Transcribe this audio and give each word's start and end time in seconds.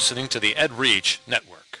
listening 0.00 0.28
to 0.28 0.40
the 0.40 0.54
EdReach 0.54 1.18
Network. 1.26 1.78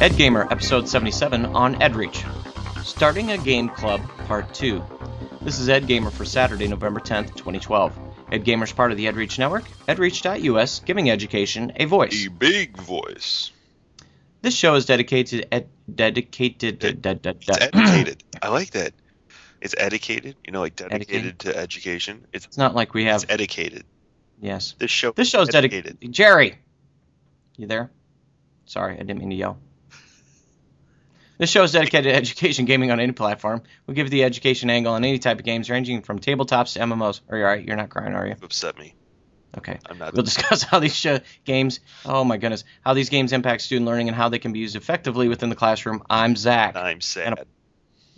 Ed 0.00 0.16
Gamer, 0.16 0.48
episode 0.50 0.88
77 0.88 1.44
on 1.44 1.74
EdReach. 1.74 2.24
Starting 2.82 3.32
a 3.32 3.36
Game 3.36 3.68
Club, 3.68 4.00
part 4.26 4.54
2. 4.54 4.82
This 5.42 5.58
is 5.58 5.68
Ed 5.68 5.86
Gamer 5.86 6.10
for 6.10 6.24
Saturday, 6.24 6.68
November 6.68 7.00
10th, 7.00 7.36
2012. 7.36 7.92
Ed 8.32 8.44
Gamer 8.44 8.64
is 8.64 8.72
part 8.72 8.90
of 8.90 8.96
the 8.96 9.04
EdReach 9.04 9.38
network, 9.38 9.64
edreach.us, 9.86 10.80
giving 10.80 11.10
education 11.10 11.70
a 11.76 11.84
voice. 11.84 12.24
A 12.24 12.30
big 12.30 12.78
voice. 12.78 13.50
This 14.42 14.54
show 14.56 14.74
is 14.74 14.86
dedicated 14.86 15.46
ed, 15.52 15.68
dedicated 15.92 16.84
Ed- 16.84 17.00
da- 17.00 17.14
da- 17.14 17.30
It's 17.30 17.48
educated. 17.60 18.24
I 18.42 18.48
like 18.48 18.72
that. 18.72 18.92
It's 19.60 19.74
educated. 19.78 20.34
You 20.44 20.52
know, 20.52 20.60
like 20.60 20.74
dedicated 20.76 21.38
to 21.40 21.56
education. 21.56 22.26
It's, 22.32 22.46
It's 22.46 22.58
not 22.58 22.74
like 22.74 22.92
we 22.94 23.04
have 23.04 23.22
it's 23.22 23.32
educated. 23.32 23.84
yes. 24.40 24.74
This 24.78 24.90
show. 24.90 25.12
This 25.12 25.28
show's 25.28 25.48
is 25.48 25.52
dedicated. 25.52 25.98
Jerry, 26.10 26.58
you 27.56 27.68
there? 27.68 27.90
Sorry, 28.66 28.94
I 28.94 28.98
didn't 28.98 29.18
mean 29.20 29.30
to 29.30 29.36
yell. 29.36 29.58
This 31.38 31.50
show 31.50 31.62
is 31.64 31.72
dedicated 31.72 32.12
to 32.12 32.14
education 32.16 32.64
gaming 32.66 32.90
on 32.90 33.00
any 33.00 33.12
platform. 33.12 33.62
We 33.86 33.94
give 33.94 34.10
the 34.10 34.22
education 34.24 34.70
angle 34.70 34.92
on 34.92 35.04
any 35.04 35.18
type 35.18 35.38
of 35.38 35.44
games, 35.44 35.70
ranging 35.70 36.02
from 36.02 36.18
tabletops 36.20 36.74
to 36.74 36.80
MMOs. 36.80 37.20
Are 37.28 37.36
you 37.36 37.42
alright? 37.44 37.64
You're 37.64 37.76
not 37.76 37.90
crying, 37.90 38.14
are 38.14 38.26
you? 38.26 38.34
Upset 38.42 38.78
me. 38.78 38.94
Okay. 39.58 39.78
I'm 39.86 39.98
not. 39.98 40.14
We'll 40.14 40.22
discuss 40.24 40.62
how 40.62 40.78
these 40.78 41.06
games, 41.44 41.80
oh 42.04 42.24
my 42.24 42.36
goodness, 42.36 42.64
how 42.84 42.94
these 42.94 43.08
games 43.08 43.32
impact 43.32 43.62
student 43.62 43.86
learning 43.86 44.08
and 44.08 44.16
how 44.16 44.28
they 44.28 44.38
can 44.38 44.52
be 44.52 44.60
used 44.60 44.76
effectively 44.76 45.28
within 45.28 45.48
the 45.50 45.56
classroom. 45.56 46.02
I'm 46.08 46.36
Zach. 46.36 46.76
I'm 46.76 47.00
sad. 47.00 47.46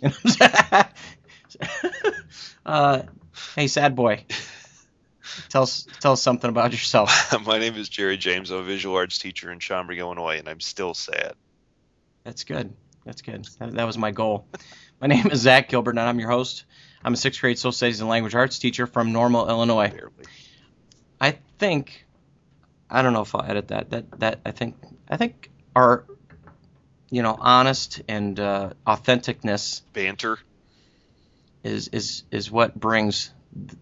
uh, 2.65 3.01
hey, 3.55 3.67
sad 3.67 3.95
boy. 3.95 4.23
Tell 5.49 5.63
us, 5.63 5.85
tell 5.99 6.13
us 6.13 6.21
something 6.21 6.49
about 6.49 6.71
yourself. 6.71 7.33
My 7.45 7.57
name 7.57 7.75
is 7.75 7.89
Jerry 7.89 8.15
James. 8.15 8.51
I'm 8.51 8.59
a 8.59 8.63
visual 8.63 8.95
arts 8.95 9.17
teacher 9.17 9.51
in 9.51 9.59
Schaumburg, 9.59 9.97
Illinois, 9.97 10.37
and 10.37 10.47
I'm 10.47 10.61
still 10.61 10.93
sad. 10.93 11.33
That's 12.23 12.45
good. 12.45 12.73
That's 13.05 13.21
good. 13.21 13.45
That, 13.59 13.73
that 13.73 13.83
was 13.85 13.97
my 13.97 14.11
goal. 14.11 14.47
My 15.01 15.07
name 15.07 15.27
is 15.27 15.41
Zach 15.41 15.67
Gilbert, 15.67 15.91
and 15.91 15.99
I'm 15.99 16.19
your 16.19 16.29
host. 16.29 16.63
I'm 17.03 17.13
a 17.13 17.17
sixth 17.17 17.41
grade 17.41 17.59
social 17.59 17.73
studies 17.73 17.99
and 17.99 18.09
language 18.09 18.33
arts 18.33 18.59
teacher 18.59 18.87
from 18.87 19.11
Normal, 19.11 19.49
Illinois. 19.49 19.89
Barely. 19.89 20.25
I 21.19 21.37
think, 21.59 22.05
I 22.89 23.01
don't 23.01 23.13
know 23.13 23.21
if 23.21 23.33
I'll 23.35 23.43
edit 23.43 23.69
that. 23.69 23.89
That 23.89 24.19
that 24.19 24.39
I 24.45 24.51
think 24.51 24.75
I 25.09 25.17
think 25.17 25.49
our, 25.75 26.05
you 27.09 27.23
know, 27.23 27.35
honest 27.39 28.01
and 28.07 28.39
uh, 28.39 28.71
authenticness 28.85 29.81
Banter. 29.93 30.39
is 31.63 31.87
is 31.89 32.23
is 32.31 32.51
what 32.51 32.75
brings 32.75 33.31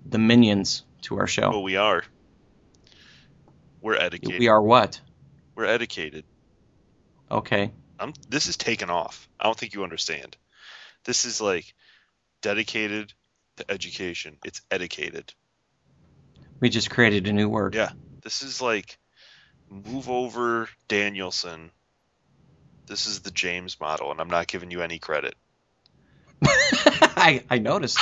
the 0.06 0.20
minions 0.20 0.84
to 1.04 1.18
our 1.20 1.28
show. 1.28 1.50
Well, 1.50 1.64
we 1.64 1.76
are. 1.76 2.04
We're 3.82 3.98
educated. 3.98 4.40
We 4.40 4.48
are 4.48 4.62
what? 4.62 5.02
We're 5.56 5.66
educated. 5.66 6.24
Okay. 7.30 7.72
I'm. 8.00 8.14
This 8.30 8.48
is 8.48 8.58
taken 8.58 8.90
off. 8.90 9.28
I 9.40 9.46
don't 9.46 9.58
think 9.58 9.74
you 9.74 9.84
understand. 9.84 10.38
This 11.04 11.26
is 11.26 11.42
like 11.42 11.74
dedicated 12.42 13.14
to 13.58 13.70
education. 13.70 14.38
It's 14.46 14.62
educated. 14.72 15.34
We 16.60 16.70
just 16.70 16.90
created 16.90 17.28
a 17.28 17.34
new 17.34 17.50
word. 17.50 17.76
Yeah. 17.76 17.92
This 18.24 18.42
is 18.42 18.62
like 18.62 18.98
move 19.70 20.10
over 20.10 20.70
Danielson. 20.88 21.72
This 22.88 23.08
is 23.08 23.22
the 23.22 23.32
James 23.32 23.80
model, 23.80 24.12
and 24.12 24.20
I'm 24.20 24.30
not 24.30 24.48
giving 24.48 24.72
you 24.72 24.82
any 24.82 25.00
credit. 25.00 25.36
I, 26.46 27.44
I 27.50 27.60
noticed. 27.60 28.00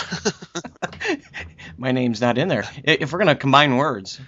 My 1.78 1.92
name's 1.92 2.22
not 2.22 2.38
in 2.38 2.48
there. 2.48 2.64
If 2.84 3.12
we're 3.14 3.20
gonna 3.20 3.36
combine 3.36 3.78
words, 3.78 4.20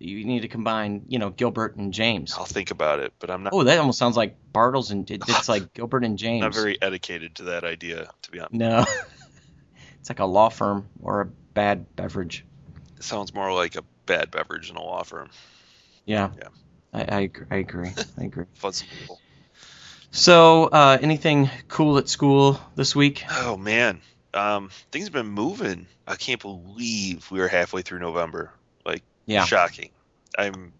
you 0.00 0.24
need 0.24 0.40
to 0.40 0.48
combine, 0.48 1.04
you 1.08 1.18
know, 1.18 1.30
Gilbert 1.30 1.76
and 1.76 1.92
James. 1.92 2.34
I'll 2.36 2.44
think 2.44 2.70
about 2.72 2.98
it, 2.98 3.12
but 3.20 3.30
I'm 3.30 3.44
not, 3.44 3.52
Oh, 3.52 3.62
that 3.64 3.78
almost 3.78 3.98
sounds 3.98 4.16
like 4.16 4.36
Bartles 4.52 4.90
and 4.90 5.08
it- 5.10 5.22
it's 5.28 5.48
like 5.48 5.72
Gilbert 5.74 6.04
and 6.04 6.18
James. 6.18 6.42
not 6.42 6.54
very 6.54 6.80
educated 6.82 7.36
to 7.36 7.44
that 7.44 7.64
idea, 7.64 8.10
to 8.22 8.30
be 8.30 8.40
honest. 8.40 8.54
No, 8.54 8.84
it's 10.00 10.08
like 10.10 10.18
a 10.20 10.24
law 10.26 10.48
firm 10.48 10.88
or 11.00 11.20
a 11.22 11.26
bad 11.26 11.94
beverage. 11.96 12.44
Sounds 13.00 13.34
more 13.34 13.52
like 13.52 13.76
a 13.76 13.84
bad 14.06 14.30
beverage 14.30 14.70
in 14.70 14.76
a 14.76 14.82
law 14.82 15.02
firm. 15.02 15.30
Yeah. 16.04 16.30
Yeah. 16.36 16.48
I, 16.92 17.02
I, 17.02 17.30
I 17.50 17.56
agree. 17.56 17.92
I 18.18 18.24
agree. 18.24 18.44
Fuzzy 18.54 18.86
people. 18.98 19.20
So, 20.10 20.66
uh, 20.66 20.96
anything 21.00 21.50
cool 21.66 21.98
at 21.98 22.08
school 22.08 22.60
this 22.76 22.94
week? 22.94 23.24
Oh 23.30 23.56
man, 23.56 24.00
um, 24.32 24.70
things 24.92 25.06
have 25.06 25.12
been 25.12 25.26
moving. 25.26 25.88
I 26.06 26.14
can't 26.14 26.40
believe 26.40 27.28
we 27.30 27.40
are 27.40 27.48
halfway 27.48 27.82
through 27.82 27.98
November. 27.98 28.52
Like, 28.86 29.02
Yeah. 29.26 29.44
shocking. 29.44 29.90
I'm, 30.38 30.72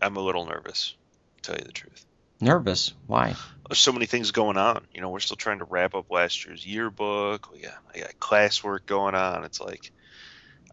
I'm 0.00 0.16
a 0.16 0.20
little 0.20 0.46
nervous, 0.46 0.94
to 1.36 1.42
tell 1.42 1.58
you 1.58 1.66
the 1.66 1.72
truth. 1.72 2.06
Nervous? 2.40 2.94
Why? 3.06 3.34
There's 3.68 3.78
so 3.78 3.92
many 3.92 4.06
things 4.06 4.30
going 4.30 4.56
on. 4.56 4.86
You 4.92 5.00
know, 5.00 5.10
we're 5.10 5.20
still 5.20 5.36
trying 5.36 5.58
to 5.58 5.64
wrap 5.64 5.94
up 5.94 6.10
last 6.10 6.46
year's 6.46 6.64
yearbook. 6.64 7.52
We 7.52 7.60
got, 7.60 7.74
I 7.94 7.98
got 7.98 8.18
classwork 8.20 8.86
going 8.86 9.14
on. 9.14 9.44
It's 9.44 9.60
like, 9.60 9.90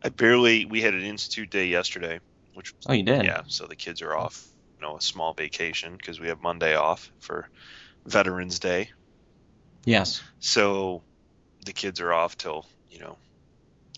I 0.04 0.10
barely. 0.10 0.66
We 0.66 0.82
had 0.82 0.94
an 0.94 1.04
institute 1.04 1.50
day 1.50 1.68
yesterday, 1.68 2.20
which 2.54 2.74
Oh, 2.88 2.94
you 2.94 3.04
did. 3.04 3.24
Yeah, 3.26 3.44
so 3.48 3.66
the 3.68 3.76
kids 3.76 4.02
are 4.02 4.16
off, 4.16 4.46
you 4.78 4.82
know, 4.86 4.98
a 4.98 5.02
small 5.02 5.34
vacation 5.34 5.96
because 5.96 6.20
we 6.20 6.28
have 6.28 6.42
Monday 6.42 6.76
off 6.76 7.12
for 7.20 7.50
Veterans 8.06 8.60
Day. 8.60 8.90
Yes. 9.86 10.22
So 10.40 11.04
the 11.66 11.74
kids 11.74 12.02
are 12.02 12.12
off 12.14 12.38
till, 12.38 12.66
you 12.90 13.00
know, 13.00 13.18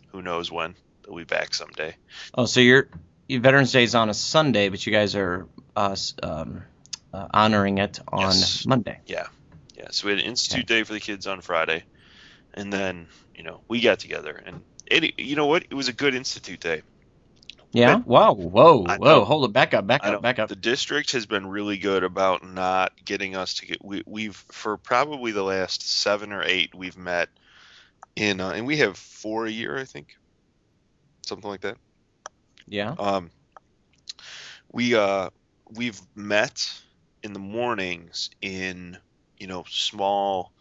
who 0.08 0.22
knows 0.22 0.52
when. 0.52 0.76
They'll 1.04 1.16
be 1.16 1.24
back 1.24 1.54
someday. 1.54 1.96
Oh, 2.34 2.46
so 2.46 2.60
your 2.60 2.88
Veterans 3.30 3.72
Day 3.72 3.84
is 3.84 3.96
on 3.96 4.10
a 4.10 4.14
Sunday, 4.14 4.70
but 4.70 4.86
you 4.86 4.92
guys 4.92 5.16
are 5.16 5.48
uh, 5.76 5.96
um, 6.24 6.64
uh, 7.14 7.28
honoring 7.34 7.78
it 7.80 8.00
on 8.08 8.22
Yes. 8.22 8.66
Monday. 8.66 9.00
Yeah, 9.06 9.28
yeah. 9.76 9.88
so 9.92 10.08
we 10.08 10.14
had 10.14 10.20
an 10.20 10.26
institute 10.26 10.68
day 10.68 10.84
for 10.84 10.94
the 10.94 11.00
kids 11.00 11.28
on 11.28 11.42
Friday. 11.42 11.84
And 12.54 12.72
then, 12.72 13.08
you 13.36 13.44
know, 13.44 13.62
we 13.68 13.82
got 13.82 14.00
together 14.00 14.42
and 14.46 14.62
it, 14.88 15.20
you 15.20 15.36
know 15.36 15.48
what? 15.48 15.64
It 15.70 15.74
was 15.74 15.88
a 15.88 15.94
good 15.94 16.16
institute 16.16 16.60
day. 16.60 16.82
Yeah. 17.72 18.02
Wow. 18.06 18.34
Whoa. 18.36 18.86
I 18.88 18.98
Whoa. 18.98 19.26
Hold 19.26 19.46
it. 19.46 19.54
Back 19.54 19.74
up. 19.74 19.86
Back 19.86 20.06
up. 20.06 20.22
Back 20.22 20.40
up. 20.40 20.48
The 20.48 20.56
district 20.56 21.12
has 21.12 21.26
been 21.26 21.46
really 21.46 21.78
good 21.78 22.04
about 22.04 22.48
not 22.48 22.94
getting 23.04 23.36
us 23.36 23.56
to 23.56 23.66
get. 23.66 23.84
We, 23.84 24.02
we've 24.06 24.36
for 24.36 24.78
probably 24.78 25.34
the 25.34 25.44
last 25.44 25.82
seven 25.82 26.32
or 26.32 26.42
eight 26.44 26.74
we've 26.74 26.98
met 26.98 27.28
in, 28.16 28.40
uh, 28.40 28.52
and 28.52 28.66
we 28.66 28.78
have 28.78 28.98
four 28.98 29.46
a 29.46 29.52
year, 29.52 29.78
I 29.78 29.84
think, 29.84 30.16
something 31.22 31.50
like 31.50 31.62
that. 31.62 31.76
Yeah. 32.68 32.96
Um, 32.98 33.30
we 34.72 34.96
uh 34.96 35.30
we've 35.74 36.00
met 36.16 36.74
in 37.24 37.34
the 37.34 37.40
mornings 37.40 38.30
in 38.42 38.98
you 39.38 39.48
know 39.48 39.66
small 39.70 40.52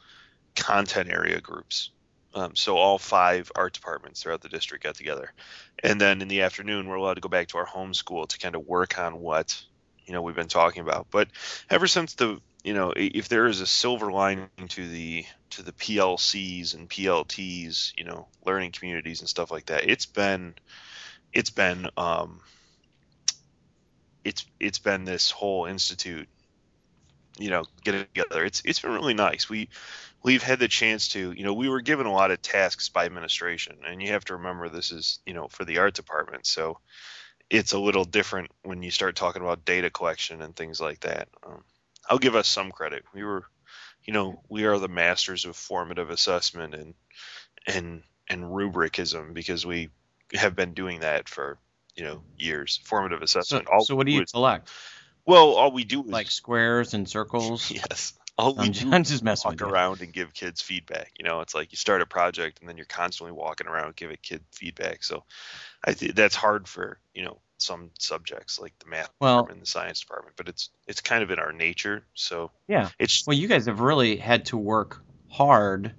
content 0.56 1.10
area 1.10 1.40
groups. 1.40 1.90
Um, 2.34 2.56
so 2.56 2.76
all 2.76 2.98
five 2.98 3.52
art 3.54 3.74
departments 3.74 4.22
throughout 4.22 4.40
the 4.40 4.48
district 4.48 4.84
got 4.84 4.96
together, 4.96 5.32
and 5.82 6.00
then 6.00 6.20
in 6.20 6.28
the 6.28 6.42
afternoon 6.42 6.88
we're 6.88 6.96
allowed 6.96 7.14
to 7.14 7.20
go 7.20 7.28
back 7.28 7.48
to 7.48 7.58
our 7.58 7.64
home 7.64 7.94
school 7.94 8.26
to 8.26 8.38
kind 8.38 8.56
of 8.56 8.66
work 8.66 8.98
on 8.98 9.20
what 9.20 9.62
you 10.04 10.12
know 10.12 10.22
we've 10.22 10.34
been 10.34 10.48
talking 10.48 10.82
about. 10.82 11.06
But 11.10 11.28
ever 11.70 11.86
since 11.86 12.14
the 12.14 12.40
you 12.64 12.74
know 12.74 12.92
if 12.96 13.28
there 13.28 13.46
is 13.46 13.60
a 13.60 13.66
silver 13.66 14.10
lining 14.10 14.48
to 14.70 14.88
the 14.88 15.24
to 15.50 15.62
the 15.62 15.72
PLCs 15.72 16.74
and 16.74 16.90
PLTs, 16.90 17.92
you 17.96 18.04
know, 18.04 18.26
learning 18.44 18.72
communities 18.72 19.20
and 19.20 19.28
stuff 19.28 19.50
like 19.50 19.66
that, 19.66 19.88
it's 19.88 20.06
been 20.06 20.54
it's 21.32 21.50
been 21.50 21.88
um 21.96 22.40
it's 24.24 24.44
it's 24.58 24.78
been 24.78 25.04
this 25.04 25.30
whole 25.30 25.66
institute 25.66 26.28
you 27.38 27.50
know 27.50 27.64
getting 27.82 28.06
together. 28.14 28.44
It's 28.44 28.62
it's 28.64 28.80
been 28.80 28.92
really 28.92 29.14
nice. 29.14 29.48
We 29.48 29.68
we've 30.22 30.42
had 30.42 30.58
the 30.58 30.68
chance 30.68 31.08
to 31.08 31.32
you 31.32 31.44
know 31.44 31.54
we 31.54 31.68
were 31.68 31.80
given 31.80 32.06
a 32.06 32.12
lot 32.12 32.30
of 32.30 32.42
tasks 32.42 32.88
by 32.88 33.04
administration 33.04 33.76
and 33.86 34.02
you 34.02 34.08
have 34.08 34.24
to 34.24 34.36
remember 34.36 34.68
this 34.68 34.90
is 34.90 35.20
you 35.26 35.34
know 35.34 35.48
for 35.48 35.64
the 35.64 35.78
art 35.78 35.94
department 35.94 36.46
so 36.46 36.78
it's 37.50 37.72
a 37.72 37.78
little 37.78 38.04
different 38.04 38.50
when 38.62 38.82
you 38.82 38.90
start 38.90 39.14
talking 39.16 39.42
about 39.42 39.64
data 39.64 39.90
collection 39.90 40.42
and 40.42 40.56
things 40.56 40.80
like 40.80 41.00
that. 41.00 41.28
Um, 41.46 41.62
i'll 42.08 42.18
give 42.18 42.34
us 42.34 42.48
some 42.48 42.72
credit. 42.72 43.04
We 43.14 43.22
were 43.22 43.44
you 44.04 44.12
know 44.12 44.42
we 44.48 44.64
are 44.64 44.78
the 44.78 44.88
masters 44.88 45.44
of 45.44 45.56
formative 45.56 46.10
assessment 46.10 46.74
and 46.74 46.94
and 47.66 48.02
and 48.28 48.44
rubricism 48.44 49.34
because 49.34 49.66
we 49.66 49.90
have 50.32 50.56
been 50.56 50.74
doing 50.74 51.00
that 51.00 51.28
for 51.28 51.58
you 51.94 52.04
know 52.04 52.22
years. 52.38 52.80
Formative 52.84 53.20
So, 53.20 53.24
assessment 53.24 53.68
all 53.68 53.84
so 53.84 53.94
what 53.94 54.06
do 54.06 54.12
you 54.12 54.24
select? 54.26 54.70
Well 55.26 55.50
all 55.54 55.72
we 55.72 55.84
do 55.84 56.02
is 56.04 56.10
Like 56.10 56.30
squares 56.30 56.94
and 56.94 57.08
circles? 57.08 57.70
yes 57.70 58.14
all 58.36 58.58
um, 58.58 58.68
we 58.68 58.80
I'm, 58.90 59.02
do 59.02 59.20
messing 59.22 59.50
walk 59.50 59.62
around 59.62 60.00
and 60.00 60.12
give 60.12 60.34
kids 60.34 60.60
feedback. 60.60 61.12
You 61.18 61.24
know, 61.24 61.40
it's 61.40 61.54
like 61.54 61.72
you 61.72 61.76
start 61.76 62.02
a 62.02 62.06
project 62.06 62.60
and 62.60 62.68
then 62.68 62.76
you're 62.76 62.86
constantly 62.86 63.32
walking 63.32 63.66
around 63.66 63.96
giving 63.96 64.16
kid 64.22 64.42
feedback. 64.52 65.04
So 65.04 65.24
I 65.84 65.92
think 65.92 66.14
that's 66.14 66.34
hard 66.34 66.66
for 66.68 66.98
you 67.14 67.24
know 67.24 67.38
some 67.58 67.90
subjects 67.98 68.60
like 68.60 68.76
the 68.80 68.90
math 68.90 69.10
Well- 69.20 69.36
department 69.36 69.58
and 69.58 69.62
the 69.62 69.70
science 69.70 70.00
department, 70.00 70.36
but 70.36 70.48
it's 70.48 70.70
it's 70.86 71.00
kind 71.00 71.22
of 71.22 71.30
in 71.30 71.38
our 71.38 71.52
nature. 71.52 72.04
So 72.14 72.50
Yeah. 72.68 72.90
it's 72.98 73.26
Well, 73.26 73.36
you 73.36 73.48
guys 73.48 73.66
have 73.66 73.80
really 73.80 74.16
had 74.16 74.46
to 74.46 74.56
work 74.56 75.02
hard. 75.28 75.94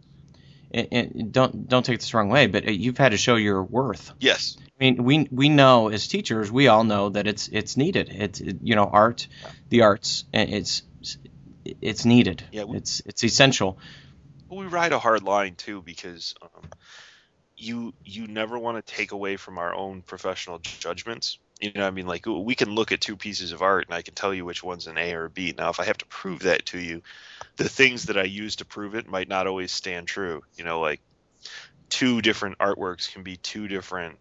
And, 0.75 0.87
and 0.91 1.31
don't 1.31 1.69
don't 1.69 1.85
take 1.85 1.99
this 1.99 2.11
the 2.11 2.17
wrong 2.17 2.27
way, 2.27 2.47
but 2.47 2.65
you've 2.65 2.97
had 2.97 3.13
to 3.13 3.17
show 3.17 3.37
your 3.37 3.63
worth. 3.63 4.11
yes, 4.19 4.57
I 4.59 4.83
mean, 4.83 5.03
we 5.05 5.25
we 5.31 5.47
know 5.47 5.87
as 5.87 6.05
teachers, 6.07 6.51
we 6.51 6.67
all 6.67 6.83
know 6.83 7.09
that 7.09 7.27
it's 7.27 7.47
it's 7.47 7.77
needed. 7.77 8.09
It's 8.11 8.41
it, 8.41 8.57
you 8.61 8.75
know, 8.75 8.83
art, 8.83 9.27
the 9.69 9.83
arts, 9.83 10.25
it's 10.33 10.83
it's 11.63 12.03
needed. 12.03 12.43
Yeah, 12.51 12.65
we- 12.65 12.77
it's 12.77 13.01
it's 13.05 13.23
essential. 13.23 13.79
But 14.49 14.57
we 14.57 14.65
ride 14.65 14.91
a 14.91 14.99
hard 14.99 15.23
line 15.23 15.55
too 15.55 15.81
because 15.81 16.35
um, 16.41 16.69
you 17.55 17.93
you 18.03 18.27
never 18.27 18.59
want 18.59 18.85
to 18.85 18.93
take 18.93 19.13
away 19.13 19.37
from 19.37 19.57
our 19.57 19.73
own 19.73 20.01
professional 20.01 20.59
judgments. 20.59 21.39
You 21.61 21.71
know, 21.73 21.81
what 21.83 21.87
I 21.87 21.91
mean, 21.91 22.05
like 22.05 22.25
we 22.25 22.53
can 22.53 22.75
look 22.75 22.91
at 22.91 22.99
two 22.99 23.15
pieces 23.15 23.53
of 23.53 23.61
art 23.61 23.85
and 23.87 23.95
I 23.95 24.01
can 24.01 24.13
tell 24.13 24.33
you 24.33 24.43
which 24.43 24.61
one's 24.61 24.87
an 24.87 24.97
A 24.97 25.13
or 25.13 25.25
a 25.25 25.29
B. 25.29 25.53
Now, 25.57 25.69
if 25.69 25.79
I 25.79 25.85
have 25.85 25.97
to 25.99 26.05
prove 26.07 26.39
that 26.41 26.65
to 26.67 26.79
you, 26.79 27.01
the 27.57 27.69
things 27.69 28.05
that 28.05 28.17
I 28.17 28.23
use 28.23 28.57
to 28.57 28.65
prove 28.65 28.95
it 28.95 29.07
might 29.07 29.27
not 29.27 29.47
always 29.47 29.71
stand 29.71 30.07
true. 30.07 30.41
You 30.55 30.63
know, 30.63 30.79
like 30.81 31.01
two 31.89 32.21
different 32.21 32.57
artworks 32.59 33.11
can 33.11 33.23
be 33.23 33.37
two 33.37 33.67
different 33.67 34.19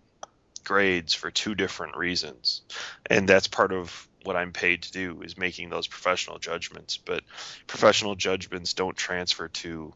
grades 0.64 1.14
for 1.14 1.30
two 1.30 1.54
different 1.54 1.96
reasons, 1.96 2.62
and 3.10 3.28
that's 3.28 3.48
part 3.48 3.72
of 3.72 4.08
what 4.24 4.36
I'm 4.36 4.52
paid 4.52 4.82
to 4.82 4.92
do 4.92 5.20
is 5.22 5.36
making 5.36 5.68
those 5.68 5.86
professional 5.86 6.38
judgments. 6.38 6.98
But 7.04 7.22
professional 7.66 8.14
judgments 8.14 8.72
don't 8.72 8.96
transfer 8.96 9.48
to 9.48 9.92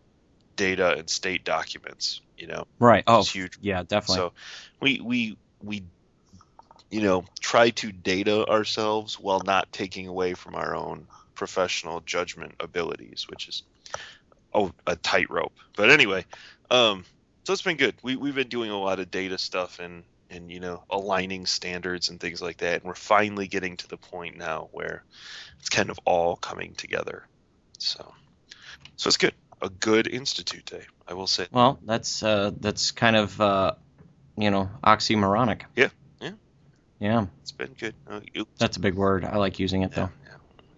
data 0.57 0.95
and 0.99 1.09
state 1.09 1.45
documents. 1.45 2.21
You 2.37 2.49
know, 2.49 2.65
Right. 2.79 3.05
Oh, 3.07 3.23
huge. 3.23 3.59
yeah, 3.61 3.83
definitely. 3.83 4.17
So 4.17 4.33
we 4.81 5.01
we 5.01 5.39
we 5.63 5.85
you 6.91 7.03
know 7.03 7.25
try 7.41 7.71
to 7.71 7.93
data 7.93 8.47
ourselves 8.49 9.19
while 9.19 9.41
not 9.41 9.73
taking 9.73 10.07
away 10.09 10.35
from 10.35 10.55
our 10.55 10.75
own 10.75 11.07
professional 11.39 12.01
judgment 12.01 12.55
abilities, 12.61 13.27
which 13.31 13.49
is 13.49 13.63
oh 14.53 14.73
a 14.87 14.97
tightrope. 14.97 15.55
But 15.77 15.91
anyway, 15.91 16.27
um, 16.71 17.05
so 17.45 17.53
it's 17.55 17.63
been 17.63 17.77
good. 17.79 17.95
We 18.03 18.17
we've 18.17 18.35
been 18.35 18.49
doing 18.49 18.71
a 18.71 18.79
lot 18.79 18.99
of 19.01 19.11
data 19.11 19.39
stuff 19.39 19.79
and 19.79 20.05
and 20.29 20.51
you 20.51 20.61
know 20.61 20.83
aligning 20.91 21.47
standards 21.47 22.11
and 22.11 22.21
things 22.21 22.43
like 22.43 22.59
that, 22.59 22.75
and 22.81 22.85
we're 22.85 22.95
finally 22.95 23.47
getting 23.49 23.77
to 23.79 23.89
the 23.89 23.97
point 23.97 24.37
now 24.37 24.69
where 24.73 25.05
it's 25.61 25.71
kind 25.71 25.89
of 25.91 25.99
all 26.05 26.37
coming 26.37 26.75
together. 26.75 27.25
So 27.79 28.13
so 28.97 29.09
it's 29.09 29.17
good. 29.17 29.35
A 29.61 29.69
good 29.69 30.07
institute 30.07 30.65
day, 30.67 30.83
I 31.09 31.15
will 31.15 31.27
say. 31.27 31.47
well, 31.51 31.81
that's 31.85 32.23
uh, 32.23 32.53
that's 32.61 32.93
kind 32.93 33.17
of 33.17 33.41
uh, 33.41 33.73
you 34.37 34.51
know 34.51 34.69
oxymoronic. 34.85 35.63
Yeah, 35.75 35.89
yeah. 36.21 36.33
Yeah, 37.01 37.27
It's 37.43 37.53
been 37.53 37.75
good. 37.79 37.95
Uh, 38.09 38.21
you- 38.35 38.47
that's 38.59 38.77
a 38.77 38.81
big 38.81 38.95
word. 38.95 39.25
I 39.25 39.37
like 39.37 39.59
using 39.61 39.83
it 39.83 39.93
though. 39.93 40.11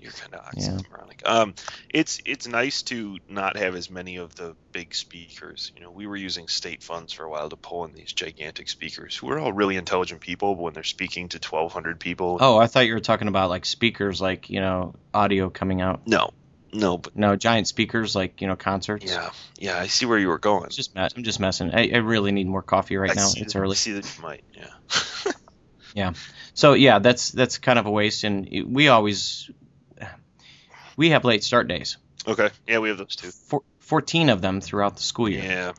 Yeah, 0.00 0.04
you're 0.04 0.12
kind 0.12 0.34
of 0.34 0.52
Yeah. 0.56 0.70
oxymoronic. 0.78 1.28
Um, 1.28 1.54
it's 1.92 2.20
it's 2.24 2.46
nice 2.46 2.82
to 2.84 3.18
not 3.28 3.56
have 3.56 3.74
as 3.74 3.90
many 3.90 4.16
of 4.16 4.34
the 4.34 4.56
big 4.72 4.94
speakers. 4.94 5.72
You 5.76 5.82
know, 5.82 5.90
we 5.90 6.06
were 6.06 6.16
using 6.16 6.48
state 6.48 6.82
funds 6.82 7.12
for 7.12 7.24
a 7.24 7.30
while 7.30 7.48
to 7.48 7.56
pull 7.56 7.84
in 7.84 7.92
these 7.92 8.12
gigantic 8.12 8.68
speakers 8.68 9.16
who 9.16 9.30
are 9.30 9.38
all 9.38 9.52
really 9.52 9.76
intelligent 9.76 10.20
people, 10.20 10.54
but 10.54 10.62
when 10.62 10.72
they're 10.74 10.82
speaking 10.84 11.28
to 11.30 11.38
1,200 11.38 12.00
people, 12.00 12.38
Oh, 12.40 12.56
I 12.58 12.66
thought 12.66 12.86
you 12.86 12.94
were 12.94 13.00
talking 13.00 13.28
about 13.28 13.50
like 13.50 13.64
speakers, 13.66 14.20
like 14.20 14.48
you 14.50 14.60
know, 14.60 14.94
audio 15.12 15.50
coming 15.50 15.80
out. 15.80 16.06
no, 16.06 16.30
no, 16.72 16.98
but 16.98 17.16
No, 17.16 17.36
giant 17.36 17.68
speakers, 17.68 18.14
like 18.14 18.40
you 18.40 18.46
know, 18.46 18.56
concerts. 18.56 19.04
yeah, 19.04 19.30
yeah, 19.58 19.78
I 19.78 19.88
see 19.88 20.06
where 20.06 20.18
you 20.18 20.28
were 20.28 20.38
going. 20.38 20.64
It's 20.66 20.76
just. 20.76 20.92
I'm 20.96 21.24
just 21.24 21.40
messing. 21.40 21.72
I, 21.74 21.90
I 21.92 21.96
really 21.98 22.32
need 22.32 22.46
more 22.46 22.62
coffee 22.62 22.96
right 22.96 23.10
I 23.10 23.14
now. 23.14 23.26
It's 23.36 23.52
that- 23.52 23.58
early. 23.58 23.72
I 23.72 23.76
see 23.76 23.92
that 23.92 24.16
you 24.16 24.22
might, 24.22 24.44
Yeah. 24.54 25.32
yeah. 25.94 26.12
So 26.54 26.74
yeah, 26.74 26.98
that's 27.00 27.30
that's 27.30 27.58
kind 27.58 27.78
of 27.78 27.86
a 27.86 27.90
waste, 27.90 28.24
and 28.24 28.48
we 28.66 28.88
always 28.88 29.50
we 31.00 31.10
have 31.10 31.24
late 31.24 31.42
start 31.42 31.66
days. 31.66 31.96
okay, 32.28 32.50
yeah, 32.68 32.78
we 32.78 32.90
have 32.90 32.98
those 32.98 33.16
too. 33.16 33.30
Four, 33.30 33.62
Fourteen 33.78 34.28
of 34.28 34.42
them 34.42 34.60
throughout 34.60 34.96
the 34.96 35.02
school 35.02 35.28
year, 35.30 35.42
Yeah, 35.42 35.72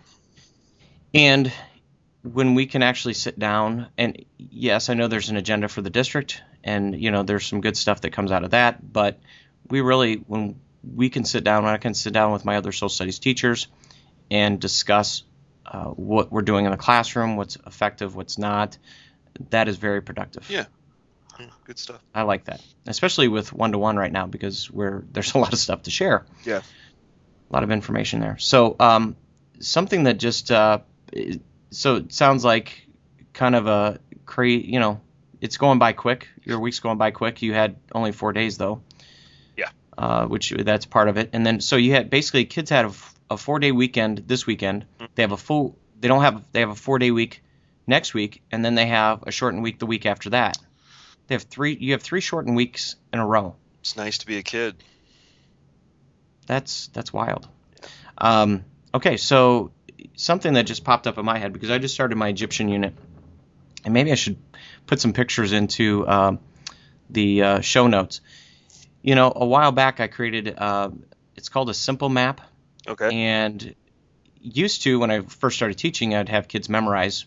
and 1.13 1.53
when 2.23 2.55
we 2.55 2.65
can 2.65 2.81
actually 2.81 3.13
sit 3.13 3.37
down 3.37 3.87
and 3.97 4.25
yes, 4.37 4.89
I 4.89 4.95
know 4.95 5.07
there's 5.07 5.29
an 5.29 5.37
agenda 5.37 5.67
for 5.67 5.83
the 5.83 5.91
district, 5.91 6.41
and 6.63 6.99
you 6.99 7.11
know 7.11 7.21
there's 7.21 7.45
some 7.45 7.61
good 7.61 7.77
stuff 7.77 8.01
that 8.01 8.13
comes 8.13 8.31
out 8.31 8.43
of 8.43 8.49
that, 8.51 8.91
but 8.91 9.19
we 9.69 9.81
really 9.81 10.15
when 10.15 10.59
we 10.83 11.11
can 11.11 11.23
sit 11.23 11.43
down, 11.43 11.63
when 11.63 11.73
I 11.73 11.77
can 11.77 11.93
sit 11.93 12.13
down 12.13 12.31
with 12.31 12.43
my 12.43 12.57
other 12.57 12.71
social 12.71 12.89
studies 12.89 13.19
teachers 13.19 13.67
and 14.31 14.59
discuss 14.59 15.23
uh, 15.67 15.85
what 15.89 16.31
we're 16.31 16.41
doing 16.41 16.65
in 16.65 16.71
the 16.71 16.77
classroom, 16.77 17.35
what's 17.35 17.57
effective, 17.67 18.15
what's 18.15 18.39
not. 18.39 18.79
That 19.51 19.67
is 19.67 19.77
very 19.77 20.01
productive. 20.01 20.49
Yeah. 20.49 20.65
Good 21.65 21.79
stuff. 21.79 22.01
I 22.13 22.23
like 22.23 22.45
that, 22.45 22.61
especially 22.87 23.27
with 23.27 23.53
one 23.53 23.71
to 23.71 23.77
one 23.77 23.97
right 23.97 24.11
now 24.11 24.27
because 24.27 24.69
we're 24.69 25.03
there's 25.11 25.33
a 25.33 25.37
lot 25.37 25.53
of 25.53 25.59
stuff 25.59 25.83
to 25.83 25.91
share. 25.91 26.25
Yeah. 26.45 26.61
a 27.49 27.53
lot 27.53 27.63
of 27.63 27.71
information 27.71 28.19
there. 28.19 28.37
So 28.37 28.75
um, 28.79 29.15
something 29.59 30.03
that 30.03 30.17
just 30.17 30.51
uh, 30.51 30.79
so 31.69 31.95
it 31.97 32.13
sounds 32.13 32.43
like 32.45 32.87
kind 33.33 33.55
of 33.55 33.67
a 33.67 33.99
cra 34.25 34.49
you 34.49 34.79
know, 34.79 35.01
it's 35.39 35.57
going 35.57 35.79
by 35.79 35.93
quick. 35.93 36.27
Your 36.43 36.59
week's 36.59 36.79
going 36.79 36.97
by 36.97 37.11
quick. 37.11 37.41
You 37.41 37.53
had 37.53 37.77
only 37.93 38.11
four 38.11 38.33
days 38.33 38.57
though. 38.57 38.81
Yeah. 39.57 39.69
Uh, 39.97 40.25
which 40.27 40.51
that's 40.51 40.85
part 40.85 41.09
of 41.09 41.17
it, 41.17 41.29
and 41.33 41.45
then 41.45 41.61
so 41.61 41.75
you 41.75 41.93
had 41.93 42.09
basically 42.09 42.45
kids 42.45 42.69
had 42.69 42.91
a 43.29 43.37
four 43.37 43.59
day 43.59 43.71
weekend 43.71 44.23
this 44.27 44.45
weekend. 44.45 44.85
They 45.15 45.23
have 45.23 45.31
a 45.31 45.37
full. 45.37 45.77
They 45.99 46.07
don't 46.07 46.21
have. 46.21 46.43
They 46.51 46.59
have 46.61 46.69
a 46.69 46.75
four 46.75 46.99
day 46.99 47.11
week 47.11 47.43
next 47.87 48.13
week, 48.13 48.41
and 48.51 48.63
then 48.63 48.75
they 48.75 48.87
have 48.87 49.23
a 49.27 49.31
shortened 49.31 49.63
week 49.63 49.79
the 49.79 49.85
week 49.85 50.05
after 50.05 50.31
that. 50.31 50.57
They 51.31 51.35
have 51.35 51.43
three. 51.43 51.77
You 51.79 51.93
have 51.93 52.01
three 52.01 52.19
shortened 52.19 52.57
weeks 52.57 52.97
in 53.13 53.19
a 53.19 53.25
row. 53.25 53.55
It's 53.79 53.95
nice 53.95 54.17
to 54.17 54.25
be 54.25 54.35
a 54.35 54.43
kid. 54.43 54.75
That's 56.45 56.87
that's 56.87 57.13
wild. 57.13 57.47
Um, 58.17 58.65
okay, 58.93 59.15
so 59.15 59.71
something 60.13 60.51
that 60.55 60.63
just 60.63 60.83
popped 60.83 61.07
up 61.07 61.17
in 61.17 61.23
my 61.23 61.37
head 61.37 61.53
because 61.53 61.69
I 61.69 61.77
just 61.77 61.93
started 61.93 62.17
my 62.17 62.27
Egyptian 62.27 62.67
unit, 62.67 62.93
and 63.85 63.93
maybe 63.93 64.11
I 64.11 64.15
should 64.15 64.35
put 64.87 64.99
some 64.99 65.13
pictures 65.13 65.53
into 65.53 66.05
um, 66.05 66.39
the 67.09 67.43
uh, 67.43 67.59
show 67.61 67.87
notes. 67.87 68.19
You 69.01 69.15
know, 69.15 69.31
a 69.33 69.45
while 69.45 69.71
back 69.71 70.01
I 70.01 70.07
created. 70.07 70.53
Uh, 70.57 70.89
it's 71.37 71.47
called 71.47 71.69
a 71.69 71.73
simple 71.73 72.09
map, 72.09 72.41
Okay. 72.85 73.09
and 73.09 73.73
used 74.41 74.81
to 74.81 74.99
when 74.99 75.11
I 75.11 75.21
first 75.21 75.55
started 75.55 75.77
teaching, 75.77 76.13
I'd 76.13 76.27
have 76.27 76.49
kids 76.49 76.67
memorize, 76.67 77.25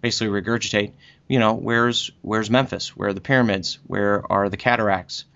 basically 0.00 0.40
regurgitate. 0.40 0.92
You 1.30 1.38
know, 1.38 1.54
where's 1.54 2.10
where's 2.22 2.50
Memphis? 2.50 2.96
Where 2.96 3.10
are 3.10 3.12
the 3.12 3.20
pyramids? 3.20 3.78
Where 3.86 4.24
are 4.32 4.48
the 4.48 4.56
cataracts? 4.56 5.26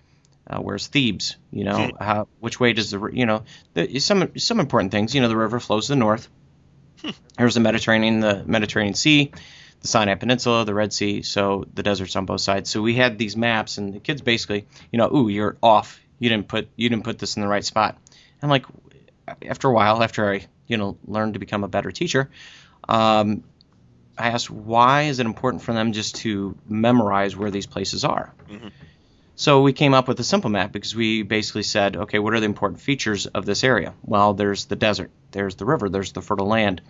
Uh, 0.45 0.57
where's 0.57 0.87
Thebes? 0.87 1.37
You 1.51 1.63
know, 1.63 1.91
how 1.97 2.27
which 2.41 2.59
way 2.59 2.73
does 2.73 2.91
the 2.91 3.09
you 3.13 3.25
know 3.25 3.45
the, 3.75 3.99
some 3.99 4.37
some 4.37 4.59
important 4.59 4.91
things. 4.91 5.15
You 5.15 5.21
know, 5.21 5.29
the 5.29 5.37
river 5.37 5.57
flows 5.61 5.85
to 5.85 5.93
the 5.93 5.95
north. 5.95 6.27
There's 7.37 7.53
the 7.53 7.61
Mediterranean, 7.61 8.19
the 8.19 8.43
Mediterranean 8.45 8.93
Sea, 8.93 9.31
the 9.79 9.87
Sinai 9.87 10.15
Peninsula, 10.15 10.65
the 10.65 10.73
Red 10.73 10.91
Sea. 10.91 11.21
So 11.21 11.63
the 11.73 11.81
deserts 11.81 12.17
on 12.17 12.25
both 12.25 12.41
sides. 12.41 12.69
So 12.69 12.81
we 12.81 12.95
had 12.95 13.17
these 13.17 13.37
maps, 13.37 13.77
and 13.77 13.93
the 13.93 14.01
kids 14.01 14.19
basically, 14.21 14.67
you 14.91 14.97
know, 14.97 15.09
ooh, 15.15 15.29
you're 15.29 15.55
off. 15.63 16.01
You 16.19 16.27
didn't 16.27 16.49
put 16.49 16.67
you 16.75 16.89
didn't 16.89 17.05
put 17.05 17.19
this 17.19 17.37
in 17.37 17.41
the 17.41 17.47
right 17.47 17.63
spot. 17.63 17.97
I'm 18.41 18.49
like, 18.49 18.65
after 19.47 19.69
a 19.69 19.73
while, 19.73 20.03
after 20.03 20.29
I 20.29 20.45
you 20.67 20.75
know 20.75 20.97
learned 21.07 21.35
to 21.35 21.39
become 21.39 21.63
a 21.63 21.69
better 21.69 21.93
teacher, 21.93 22.29
um, 22.89 23.45
I 24.17 24.29
asked 24.29 24.49
why 24.49 25.03
is 25.03 25.19
it 25.19 25.25
important 25.25 25.63
for 25.63 25.73
them 25.73 25.91
just 25.91 26.15
to 26.17 26.55
memorize 26.67 27.35
where 27.35 27.51
these 27.51 27.65
places 27.65 28.03
are. 28.05 28.33
Mhm. 28.49 28.71
So 29.35 29.61
we 29.61 29.73
came 29.73 29.93
up 29.93 30.07
with 30.07 30.19
a 30.19 30.23
simple 30.23 30.49
map 30.49 30.71
because 30.71 30.95
we 30.95 31.21
basically 31.21 31.63
said, 31.63 31.97
okay, 31.97 32.19
what 32.19 32.33
are 32.33 32.39
the 32.39 32.45
important 32.45 32.79
features 32.79 33.25
of 33.25 33.45
this 33.45 33.63
area? 33.65 33.93
Well, 34.03 34.33
there's 34.33 34.65
the 34.65 34.77
desert, 34.77 35.11
there's 35.31 35.55
the 35.55 35.65
river, 35.65 35.89
there's 35.89 36.13
the 36.13 36.21
fertile 36.21 36.47
land. 36.47 36.81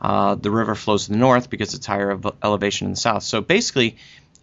Uh, 0.00 0.34
the 0.34 0.50
river 0.50 0.74
flows 0.74 1.06
to 1.06 1.12
the 1.12 1.18
north 1.18 1.48
because 1.48 1.74
it's 1.74 1.86
higher 1.86 2.10
of 2.10 2.26
elevation 2.42 2.86
in 2.86 2.92
the 2.92 2.96
south. 3.00 3.22
So 3.22 3.40
basically, 3.40 3.96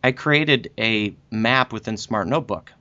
I 0.03 0.13
created 0.13 0.72
a 0.77 1.15
map 1.30 1.74
within 1.74 1.98
Smart 1.98 2.27
Notebook, 2.27 2.72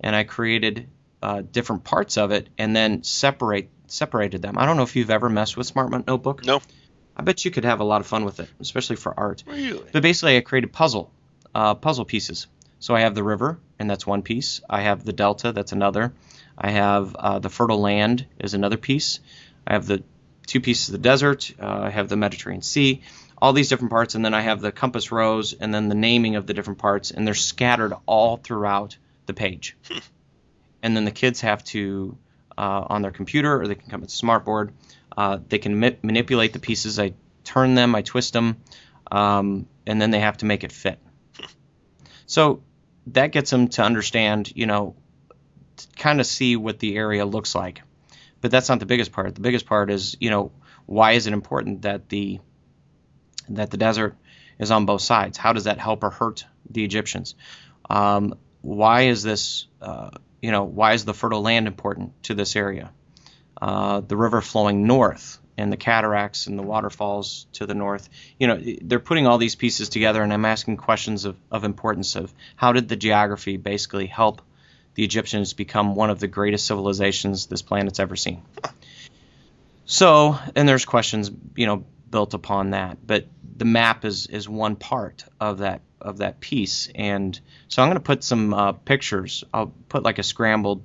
and 0.00 0.14
I 0.14 0.24
created 0.24 0.86
uh, 1.22 1.42
different 1.52 1.84
parts 1.84 2.16
of 2.16 2.30
it, 2.30 2.48
and 2.56 2.74
then 2.74 3.02
separate 3.02 3.68
separated 3.88 4.40
them. 4.40 4.56
I 4.56 4.66
don't 4.66 4.76
know 4.76 4.84
if 4.84 4.94
you've 4.94 5.10
ever 5.10 5.28
messed 5.28 5.56
with 5.56 5.66
Smart 5.66 6.06
Notebook. 6.06 6.44
No. 6.44 6.62
I 7.20 7.22
bet 7.22 7.44
you 7.44 7.50
could 7.50 7.64
have 7.66 7.80
a 7.80 7.84
lot 7.84 8.00
of 8.00 8.06
fun 8.06 8.24
with 8.24 8.40
it, 8.40 8.48
especially 8.60 8.96
for 8.96 9.12
art. 9.14 9.44
Really? 9.46 9.84
But 9.92 10.02
basically, 10.02 10.38
I 10.38 10.40
created 10.40 10.72
puzzle, 10.72 11.12
uh, 11.54 11.74
puzzle 11.74 12.06
pieces. 12.06 12.46
So 12.78 12.96
I 12.96 13.00
have 13.00 13.14
the 13.14 13.22
river, 13.22 13.58
and 13.78 13.90
that's 13.90 14.06
one 14.06 14.22
piece. 14.22 14.62
I 14.70 14.80
have 14.80 15.04
the 15.04 15.12
delta, 15.12 15.52
that's 15.52 15.72
another. 15.72 16.14
I 16.56 16.70
have 16.70 17.14
uh, 17.14 17.38
the 17.38 17.50
fertile 17.50 17.78
land 17.78 18.24
is 18.38 18.54
another 18.54 18.78
piece. 18.78 19.20
I 19.66 19.74
have 19.74 19.84
the 19.84 20.02
two 20.46 20.62
pieces 20.62 20.88
of 20.88 20.92
the 20.92 20.98
desert. 20.98 21.52
Uh, 21.60 21.66
I 21.82 21.90
have 21.90 22.08
the 22.08 22.16
Mediterranean 22.16 22.62
Sea. 22.62 23.02
All 23.36 23.52
these 23.52 23.68
different 23.68 23.90
parts, 23.90 24.14
and 24.14 24.24
then 24.24 24.32
I 24.32 24.40
have 24.40 24.62
the 24.62 24.72
compass 24.72 25.12
rose, 25.12 25.52
and 25.52 25.74
then 25.74 25.90
the 25.90 25.94
naming 25.94 26.36
of 26.36 26.46
the 26.46 26.54
different 26.54 26.78
parts, 26.78 27.10
and 27.10 27.26
they're 27.26 27.34
scattered 27.34 27.92
all 28.06 28.38
throughout 28.38 28.96
the 29.26 29.34
page. 29.34 29.76
and 30.82 30.96
then 30.96 31.04
the 31.04 31.10
kids 31.10 31.42
have 31.42 31.62
to, 31.64 32.16
uh, 32.56 32.86
on 32.88 33.02
their 33.02 33.10
computer, 33.10 33.60
or 33.60 33.68
they 33.68 33.74
can 33.74 33.90
come 33.90 34.02
a 34.02 34.06
smartboard. 34.06 34.70
Uh, 35.16 35.38
they 35.48 35.58
can 35.58 35.78
ma- 35.78 35.90
manipulate 36.02 36.52
the 36.52 36.58
pieces. 36.58 36.98
I 36.98 37.14
turn 37.44 37.74
them, 37.74 37.94
I 37.94 38.02
twist 38.02 38.32
them, 38.32 38.56
um, 39.10 39.66
and 39.86 40.00
then 40.00 40.10
they 40.10 40.20
have 40.20 40.38
to 40.38 40.46
make 40.46 40.64
it 40.64 40.72
fit. 40.72 40.98
So 42.26 42.62
that 43.08 43.32
gets 43.32 43.50
them 43.50 43.68
to 43.68 43.82
understand, 43.82 44.52
you 44.54 44.66
know, 44.66 44.94
kind 45.96 46.20
of 46.20 46.26
see 46.26 46.56
what 46.56 46.78
the 46.78 46.96
area 46.96 47.24
looks 47.24 47.54
like. 47.54 47.82
But 48.40 48.50
that's 48.50 48.68
not 48.68 48.78
the 48.78 48.86
biggest 48.86 49.12
part. 49.12 49.34
The 49.34 49.40
biggest 49.40 49.66
part 49.66 49.90
is, 49.90 50.16
you 50.20 50.30
know, 50.30 50.52
why 50.86 51.12
is 51.12 51.26
it 51.26 51.32
important 51.32 51.82
that 51.82 52.08
the 52.08 52.40
that 53.48 53.70
the 53.70 53.76
desert 53.76 54.16
is 54.58 54.70
on 54.70 54.86
both 54.86 55.02
sides? 55.02 55.36
How 55.36 55.52
does 55.52 55.64
that 55.64 55.78
help 55.78 56.04
or 56.04 56.10
hurt 56.10 56.46
the 56.68 56.84
Egyptians? 56.84 57.34
Um, 57.88 58.34
why 58.60 59.02
is 59.02 59.22
this, 59.22 59.66
uh, 59.80 60.10
you 60.40 60.52
know, 60.52 60.64
why 60.64 60.92
is 60.92 61.04
the 61.04 61.14
fertile 61.14 61.42
land 61.42 61.66
important 61.66 62.22
to 62.24 62.34
this 62.34 62.54
area? 62.54 62.92
Uh, 63.60 64.00
the 64.00 64.16
river 64.16 64.40
flowing 64.40 64.86
north 64.86 65.38
and 65.58 65.70
the 65.70 65.76
cataracts 65.76 66.46
and 66.46 66.58
the 66.58 66.62
waterfalls 66.62 67.46
to 67.52 67.66
the 67.66 67.74
north. 67.74 68.08
You 68.38 68.46
know, 68.46 68.60
they're 68.82 68.98
putting 68.98 69.26
all 69.26 69.38
these 69.38 69.54
pieces 69.54 69.90
together, 69.90 70.22
and 70.22 70.32
I'm 70.32 70.46
asking 70.46 70.78
questions 70.78 71.26
of, 71.26 71.36
of 71.50 71.64
importance 71.64 72.16
of 72.16 72.32
how 72.56 72.72
did 72.72 72.88
the 72.88 72.96
geography 72.96 73.58
basically 73.58 74.06
help 74.06 74.40
the 74.94 75.04
Egyptians 75.04 75.52
become 75.52 75.94
one 75.94 76.10
of 76.10 76.18
the 76.18 76.26
greatest 76.26 76.66
civilizations 76.66 77.46
this 77.46 77.62
planet's 77.62 78.00
ever 78.00 78.16
seen. 78.16 78.42
So, 79.84 80.38
and 80.56 80.68
there's 80.68 80.84
questions, 80.84 81.30
you 81.56 81.66
know, 81.66 81.84
built 82.10 82.34
upon 82.34 82.70
that, 82.70 82.98
but 83.06 83.26
the 83.56 83.64
map 83.64 84.04
is 84.04 84.26
is 84.26 84.48
one 84.48 84.76
part 84.76 85.24
of 85.38 85.58
that 85.58 85.82
of 86.00 86.18
that 86.18 86.40
piece, 86.40 86.88
and 86.94 87.38
so 87.68 87.82
I'm 87.82 87.88
going 87.88 87.96
to 87.96 88.00
put 88.00 88.24
some 88.24 88.54
uh, 88.54 88.72
pictures. 88.72 89.44
I'll 89.52 89.72
put 89.88 90.02
like 90.02 90.18
a 90.18 90.22
scrambled 90.22 90.82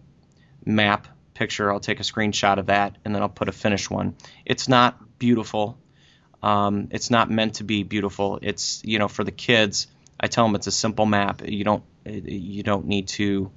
map 0.65 1.07
picture. 1.35 1.71
I'll 1.71 1.79
take 1.79 1.99
a 1.99 2.03
screenshot 2.03 2.57
of 2.57 2.67
that, 2.67 2.97
and 3.05 3.13
then 3.13 3.21
I'll 3.21 3.29
put 3.29 3.49
a 3.49 3.51
finished 3.51 3.91
one. 3.91 4.15
It's 4.45 4.67
not 4.67 5.19
beautiful. 5.19 5.77
Um, 6.41 6.87
it's 6.91 7.11
not 7.11 7.29
meant 7.29 7.55
to 7.55 7.63
be 7.63 7.83
beautiful. 7.83 8.39
It's 8.41 8.81
you 8.83 8.97
know 8.97 9.07
for 9.07 9.23
the 9.23 9.31
kids. 9.31 9.87
I 10.19 10.27
tell 10.27 10.45
them 10.45 10.55
it's 10.55 10.67
a 10.67 10.71
simple 10.71 11.05
map. 11.05 11.47
You 11.47 11.63
don't 11.63 11.83
you 12.05 12.63
don't 12.63 12.87
need 12.87 13.09
to. 13.09 13.51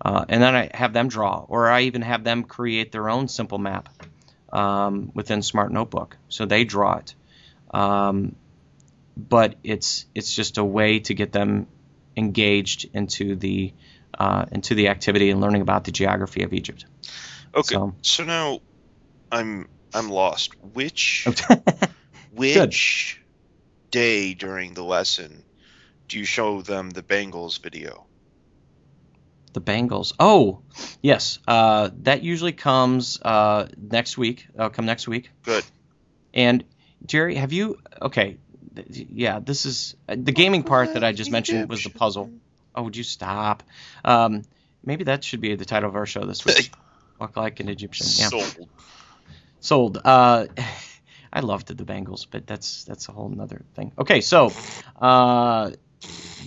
Uh, 0.00 0.24
and 0.28 0.42
then 0.42 0.54
I 0.54 0.70
have 0.74 0.92
them 0.92 1.08
draw, 1.08 1.44
or 1.48 1.68
I 1.68 1.82
even 1.82 2.02
have 2.02 2.24
them 2.24 2.44
create 2.44 2.92
their 2.92 3.08
own 3.08 3.28
simple 3.28 3.58
map 3.58 3.88
um, 4.52 5.10
within 5.14 5.42
Smart 5.42 5.72
Notebook, 5.72 6.16
so 6.28 6.46
they 6.46 6.64
draw 6.64 6.96
it. 6.96 7.14
Um, 7.72 8.36
but 9.16 9.56
it's 9.62 10.06
it's 10.14 10.34
just 10.34 10.58
a 10.58 10.64
way 10.64 11.00
to 11.00 11.14
get 11.14 11.32
them 11.32 11.66
engaged 12.16 12.86
into 12.92 13.36
the 13.36 13.72
uh, 14.18 14.44
into 14.52 14.74
the 14.74 14.88
activity 14.88 15.30
and 15.30 15.40
learning 15.40 15.62
about 15.62 15.84
the 15.84 15.90
geography 15.90 16.42
of 16.42 16.52
Egypt. 16.52 16.84
Okay, 17.54 17.74
so, 17.74 17.94
so 18.02 18.24
now 18.24 18.60
I'm 19.30 19.68
I'm 19.92 20.08
lost. 20.10 20.54
Which 20.62 21.26
which 22.34 23.20
Good. 23.20 23.90
day 23.90 24.34
during 24.34 24.74
the 24.74 24.84
lesson 24.84 25.44
do 26.08 26.18
you 26.18 26.24
show 26.24 26.62
them 26.62 26.90
the 26.90 27.02
Bangles 27.02 27.58
video? 27.58 28.06
The 29.52 29.60
Bangles. 29.60 30.14
Oh, 30.18 30.60
yes. 31.02 31.38
Uh, 31.46 31.90
that 32.02 32.22
usually 32.22 32.52
comes 32.52 33.20
uh, 33.22 33.68
next 33.76 34.18
week. 34.18 34.46
I'll 34.58 34.70
come 34.70 34.86
next 34.86 35.06
week. 35.06 35.30
Good. 35.42 35.64
And 36.32 36.64
Jerry, 37.06 37.36
have 37.36 37.52
you? 37.52 37.78
Okay, 38.02 38.38
yeah. 38.88 39.38
This 39.38 39.66
is 39.66 39.94
the 40.08 40.32
gaming 40.32 40.64
part 40.64 40.94
that 40.94 41.04
I 41.04 41.12
just 41.12 41.30
mentioned 41.30 41.68
was 41.68 41.84
the 41.84 41.90
puzzle. 41.90 42.30
Oh, 42.74 42.82
would 42.82 42.96
you 42.96 43.04
stop? 43.04 43.62
Um, 44.04 44.42
maybe 44.84 45.04
that 45.04 45.22
should 45.22 45.40
be 45.40 45.54
the 45.54 45.64
title 45.64 45.88
of 45.88 45.96
our 45.96 46.06
show 46.06 46.24
this 46.24 46.44
week. 46.44 46.72
Walk 47.18 47.36
like 47.36 47.60
an 47.60 47.68
Egyptian. 47.68 48.06
Yeah. 48.10 48.28
Sold. 48.28 48.68
Sold. 49.60 50.00
Uh, 50.04 50.46
I 51.32 51.40
loved 51.40 51.76
the 51.76 51.84
Bangles, 51.84 52.26
but 52.26 52.46
that's 52.46 52.84
that's 52.84 53.08
a 53.08 53.12
whole 53.12 53.34
other 53.40 53.62
thing. 53.74 53.92
Okay, 53.98 54.20
so 54.20 54.52
uh, 55.00 55.70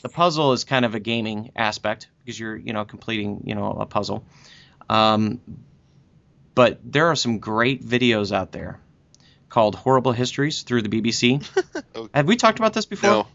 the 0.02 0.10
puzzle 0.10 0.54
is 0.54 0.64
kind 0.64 0.86
of 0.86 0.96
a 0.96 1.00
gaming 1.00 1.52
aspect 1.56 2.08
because 2.24 2.40
you're 2.40 2.56
you 2.56 2.72
know 2.72 2.86
completing 2.86 3.44
you 3.46 3.56
know 3.56 3.72
a 3.72 3.86
puzzle. 3.86 4.24
Um, 4.90 5.42
but 6.56 6.80
there 6.84 7.08
are 7.08 7.16
some 7.16 7.40
great 7.40 7.86
videos 7.86 8.32
out 8.32 8.52
there 8.52 8.80
called 9.50 9.76
Horrible 9.76 10.12
Histories 10.12 10.64
through 10.64 10.82
the 10.84 10.90
BBC. 10.90 11.46
okay. 11.96 12.10
Have 12.14 12.28
we 12.28 12.36
talked 12.36 12.60
about 12.60 12.74
this 12.74 12.86
before? 12.86 13.10
No. 13.10 13.28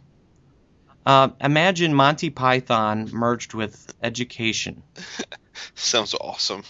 Uh, 1.05 1.29
imagine 1.41 1.95
Monty 1.95 2.31
Python 2.31 3.11
merged 3.13 3.55
with 3.55 3.93
education. 4.03 4.83
Sounds 5.75 6.15
awesome. 6.15 6.65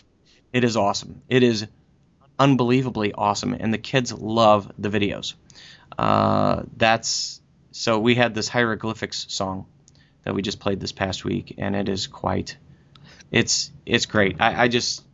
It 0.52 0.64
is 0.64 0.76
awesome. 0.76 1.22
It 1.28 1.42
is 1.42 1.66
unbelievably 2.38 3.12
awesome, 3.14 3.54
and 3.54 3.72
the 3.72 3.78
kids 3.78 4.12
love 4.12 4.70
the 4.78 4.88
videos. 4.88 5.34
Uh, 5.98 6.62
that's 6.76 7.40
so 7.70 7.98
we 7.98 8.14
had 8.14 8.34
this 8.34 8.48
hieroglyphics 8.48 9.26
song 9.28 9.66
that 10.24 10.34
we 10.34 10.42
just 10.42 10.60
played 10.60 10.80
this 10.80 10.92
past 10.92 11.24
week, 11.24 11.54
and 11.58 11.74
it 11.74 11.88
is 11.88 12.06
quite. 12.06 12.56
It's 13.30 13.70
it's 13.86 14.06
great. 14.06 14.40
I, 14.40 14.64
I 14.64 14.68
just 14.68 15.04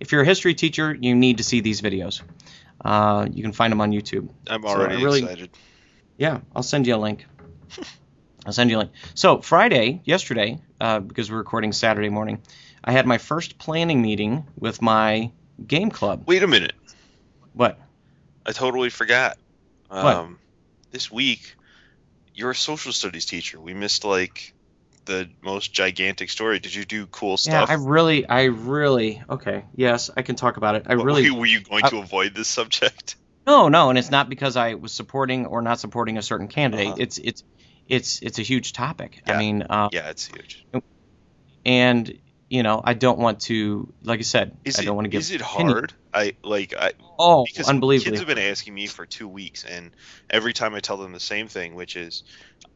if 0.00 0.12
you're 0.12 0.22
a 0.22 0.26
history 0.26 0.54
teacher, 0.54 0.96
you 0.98 1.14
need 1.14 1.38
to 1.38 1.44
see 1.44 1.60
these 1.60 1.80
videos. 1.80 2.22
Uh, 2.82 3.26
you 3.30 3.42
can 3.42 3.52
find 3.52 3.70
them 3.70 3.80
on 3.80 3.92
YouTube. 3.92 4.30
I'm 4.46 4.64
already 4.64 4.96
so 4.96 5.04
really, 5.04 5.22
excited. 5.22 5.50
Yeah, 6.16 6.40
I'll 6.54 6.62
send 6.62 6.86
you 6.86 6.94
a 6.94 6.96
link. 6.96 7.26
I'll 8.46 8.52
send 8.52 8.70
you 8.70 8.78
a 8.78 8.80
link. 8.80 8.92
So 9.14 9.40
Friday, 9.40 10.00
yesterday, 10.04 10.60
uh, 10.80 11.00
because 11.00 11.30
we're 11.30 11.38
recording 11.38 11.72
Saturday 11.72 12.08
morning, 12.08 12.40
I 12.82 12.92
had 12.92 13.06
my 13.06 13.18
first 13.18 13.58
planning 13.58 14.00
meeting 14.00 14.46
with 14.58 14.80
my 14.80 15.30
game 15.66 15.90
club. 15.90 16.24
Wait 16.26 16.42
a 16.42 16.46
minute. 16.46 16.74
What? 17.52 17.78
I 18.46 18.52
totally 18.52 18.90
forgot. 18.90 19.36
Um, 19.90 20.04
what? 20.04 20.28
This 20.92 21.10
week, 21.10 21.56
you're 22.34 22.50
a 22.50 22.54
social 22.54 22.92
studies 22.92 23.26
teacher. 23.26 23.60
We 23.60 23.74
missed 23.74 24.04
like 24.04 24.54
the 25.04 25.28
most 25.42 25.72
gigantic 25.72 26.30
story. 26.30 26.58
Did 26.58 26.74
you 26.74 26.84
do 26.84 27.06
cool 27.06 27.36
stuff? 27.36 27.68
Yeah, 27.68 27.74
I 27.74 27.78
really, 27.78 28.26
I 28.26 28.44
really. 28.44 29.22
Okay, 29.28 29.64
yes, 29.74 30.10
I 30.16 30.22
can 30.22 30.36
talk 30.36 30.56
about 30.56 30.74
it. 30.74 30.84
I 30.86 30.96
what, 30.96 31.04
really. 31.04 31.30
Were 31.30 31.46
you 31.46 31.60
going 31.60 31.84
I, 31.84 31.90
to 31.90 31.98
avoid 31.98 32.34
this 32.34 32.48
subject? 32.48 33.16
No, 33.46 33.68
no, 33.68 33.90
and 33.90 33.98
it's 33.98 34.10
not 34.10 34.28
because 34.28 34.56
I 34.56 34.74
was 34.74 34.92
supporting 34.92 35.46
or 35.46 35.62
not 35.62 35.80
supporting 35.80 36.18
a 36.18 36.22
certain 36.22 36.48
candidate. 36.48 36.88
Uh-huh. 36.88 36.96
It's 36.98 37.18
it's 37.18 37.44
it's 37.88 38.20
it's 38.22 38.38
a 38.38 38.42
huge 38.42 38.72
topic. 38.72 39.22
Yeah. 39.26 39.34
I 39.34 39.38
mean, 39.38 39.62
uh, 39.62 39.88
yeah, 39.92 40.10
it's 40.10 40.26
huge. 40.26 40.64
And 41.64 42.18
you 42.50 42.64
know, 42.64 42.82
I 42.82 42.94
don't 42.94 43.18
want 43.20 43.40
to, 43.42 43.90
like 44.02 44.18
I 44.18 44.24
said, 44.24 44.56
is 44.64 44.78
I 44.78 44.82
don't 44.82 44.94
it, 44.94 44.96
want 44.96 45.04
to 45.04 45.08
give. 45.08 45.20
Is 45.20 45.30
it 45.30 45.40
hard? 45.40 45.94
I 46.12 46.34
like 46.42 46.74
I. 46.76 46.92
Oh, 47.16 47.44
because 47.44 47.68
unbelievably. 47.68 48.10
Kids 48.10 48.18
have 48.18 48.26
been 48.26 48.38
asking 48.38 48.74
me 48.74 48.88
for 48.88 49.06
two 49.06 49.28
weeks, 49.28 49.64
and 49.64 49.92
every 50.28 50.52
time 50.52 50.74
I 50.74 50.80
tell 50.80 50.96
them 50.96 51.12
the 51.12 51.20
same 51.20 51.46
thing, 51.46 51.76
which 51.76 51.94
is, 51.94 52.24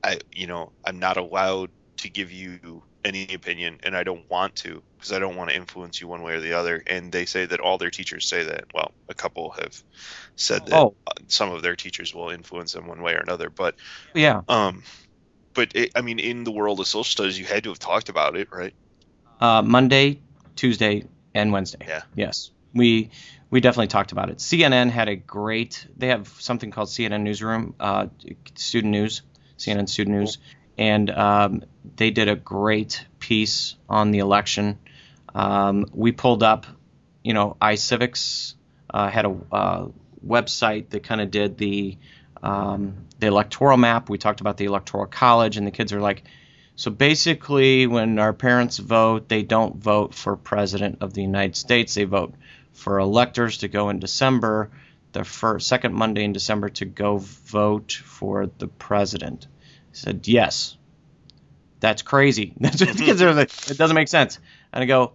I, 0.03 0.21
you 0.33 0.47
know, 0.47 0.71
I'm 0.85 1.01
not 1.01 1.17
allowed 1.17 1.71
to 1.99 2.09
give 2.09 2.31
you 2.31 2.85
any 3.05 3.35
opinion, 3.35 3.81
and 3.83 3.97
I 3.97 4.05
don't 4.05 4.31
want 4.31 4.55
to 4.57 4.81
because 4.97 5.13
I 5.13 5.19
don't 5.19 5.35
want 5.35 5.51
to 5.51 5.57
influence 5.57 6.01
you 6.01 6.07
one 6.07 6.23
way 6.23 6.35
or 6.35 6.41
the 6.41 6.53
other. 6.53 6.81
And 6.87 7.11
they 7.11 7.27
say 7.27 7.45
that 7.45 7.59
all 7.59 7.77
their 7.77 7.91
teachers 7.91 8.29
say 8.29 8.45
that. 8.45 8.67
Well, 8.73 8.93
a 9.09 9.15
couple 9.15 9.51
have 9.61 9.83
said 10.37 10.67
that 10.67 10.77
oh. 10.79 10.95
some 11.27 11.51
of 11.51 11.63
their 11.63 11.75
teachers 11.75 12.15
will 12.15 12.31
influence 12.31 12.75
them 12.75 12.87
one 12.87 13.03
way 13.03 13.15
or 13.15 13.19
another. 13.19 13.51
But 13.51 13.75
yeah, 14.15 14.43
um, 14.49 14.85
but 15.53 15.75
it, 15.75 15.91
I 15.97 16.03
mean, 16.03 16.21
in 16.21 16.45
the 16.45 16.53
world 16.53 16.79
of 16.79 16.87
social 16.87 17.03
studies, 17.03 17.37
you 17.37 17.45
had 17.45 17.65
to 17.65 17.71
have 17.71 17.81
talked 17.81 18.09
about 18.09 18.37
it, 18.37 18.53
right? 18.53 18.73
Uh, 19.41 19.63
Monday, 19.63 20.21
Tuesday, 20.57 21.05
and 21.35 21.53
Wednesday. 21.53 21.85
Yeah. 21.87 22.03
Yes, 22.15 22.51
we 22.73 23.11
we 23.51 23.61
definitely 23.61 23.89
talked 23.89 24.13
about 24.13 24.31
it. 24.31 24.39
CNN 24.39 24.91
had 24.91 25.09
a 25.09 25.17
great. 25.17 25.87
They 25.97 26.09
have 26.09 26.29
something 26.39 26.71
called 26.71 26.89
CNN 26.89 27.23
Newsroom, 27.23 27.75
uh, 27.79 28.09
Student 28.57 28.93
News, 28.93 29.23
CNN 29.59 29.89
Student 29.89 30.17
News, 30.17 30.39
and 30.77 31.11
um, 31.11 31.63
they 31.97 32.11
did 32.11 32.29
a 32.29 32.37
great 32.37 33.07
piece 33.19 33.77
on 33.89 34.11
the 34.11 34.19
election. 34.19 34.79
Um, 35.35 35.87
we 35.93 36.13
pulled 36.13 36.43
up, 36.43 36.67
you 37.23 37.35
know, 37.35 37.57
iCivics 37.61 38.55
uh, 38.91 39.09
had 39.09 39.25
a 39.25 39.37
uh, 39.53 39.89
website 40.27 40.91
that 40.91 41.03
kind 41.03 41.21
of 41.21 41.31
did 41.31 41.59
the 41.59 41.99
um, 42.43 43.07
the 43.19 43.27
electoral 43.27 43.77
map. 43.77 44.09
We 44.09 44.19
talked 44.19 44.41
about 44.41 44.57
the 44.57 44.67
electoral 44.67 45.07
college, 45.07 45.57
and 45.57 45.67
the 45.67 45.71
kids 45.71 45.93
are 45.93 46.01
like 46.01 46.25
so 46.77 46.91
basically, 46.91 47.87
when 47.87 48.19
our 48.19 48.33
parents 48.33 48.79
vote, 48.79 49.29
they 49.29 49.43
don't 49.43 49.77
vote 49.77 50.15
for 50.15 50.37
president 50.37 50.99
of 51.01 51.15
the 51.15 51.23
United 51.23 51.57
States. 51.57 51.95
They 51.95 52.05
vote 52.05 52.35
for 52.73 52.99
electors 52.99 53.59
to 53.59 53.69
go 53.69 53.91
in 53.91 54.01
December, 54.01 54.71
the 55.13 55.25
first, 55.25 55.69
second 55.69 55.95
Monday 55.95 56.25
in 56.25 56.33
December 56.33 56.69
to 56.71 56.85
go 56.85 57.19
vote 57.19 57.93
for 57.93 58.47
the 58.59 58.67
president. 58.67 59.47
I 59.47 59.93
said, 59.93 60.27
yes. 60.27 60.77
That's 61.81 62.03
crazy. 62.03 62.55
It 62.61 63.79
doesn't 63.79 63.95
make 63.95 64.09
sense. 64.09 64.39
And 64.73 64.83
I 64.83 64.87
go, 64.87 65.13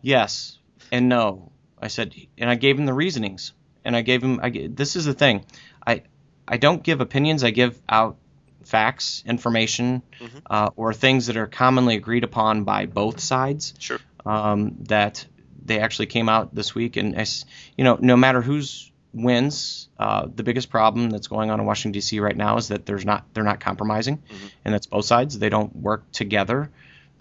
yes 0.00 0.58
and 0.92 1.08
no. 1.08 1.50
I 1.80 1.88
said, 1.88 2.14
and 2.38 2.48
I 2.48 2.54
gave 2.54 2.78
him 2.78 2.86
the 2.86 2.92
reasonings. 2.92 3.54
And 3.84 3.96
I 3.96 4.02
gave 4.02 4.22
him, 4.22 4.38
I, 4.40 4.68
this 4.70 4.94
is 4.94 5.06
the 5.06 5.14
thing. 5.14 5.44
I, 5.84 6.02
I 6.46 6.58
don't 6.58 6.84
give 6.84 7.00
opinions. 7.00 7.42
I 7.42 7.50
give 7.50 7.80
out 7.88 8.18
facts, 8.66 9.22
information, 9.26 10.02
mm-hmm. 10.20 10.38
uh, 10.48 10.70
or 10.76 10.92
things 10.92 11.26
that 11.26 11.36
are 11.36 11.46
commonly 11.46 11.96
agreed 11.96 12.24
upon 12.24 12.64
by 12.64 12.86
both 12.86 13.20
sides. 13.20 13.74
Sure. 13.78 13.98
Um, 14.24 14.76
that 14.88 15.26
they 15.64 15.80
actually 15.80 16.06
came 16.06 16.28
out 16.28 16.54
this 16.54 16.74
week, 16.74 16.96
and 16.96 17.16
as 17.16 17.44
you 17.76 17.84
know, 17.84 17.98
no 18.00 18.16
matter 18.16 18.40
who's 18.42 18.92
wins. 19.12 19.88
Uh, 19.98 20.26
the 20.34 20.42
biggest 20.42 20.70
problem 20.70 21.10
that's 21.10 21.26
going 21.26 21.50
on 21.50 21.60
in 21.60 21.66
Washington 21.66 21.92
D.C. 21.92 22.18
right 22.20 22.36
now 22.36 22.56
is 22.56 22.68
that 22.68 22.86
there's 22.86 23.04
not 23.04 23.24
they're 23.34 23.44
not 23.44 23.60
compromising, 23.60 24.18
Mhm. 24.18 24.50
and 24.64 24.74
that's 24.74 24.86
both 24.86 25.04
sides. 25.04 25.38
They 25.38 25.48
don't 25.48 25.74
work 25.76 26.10
together. 26.12 26.70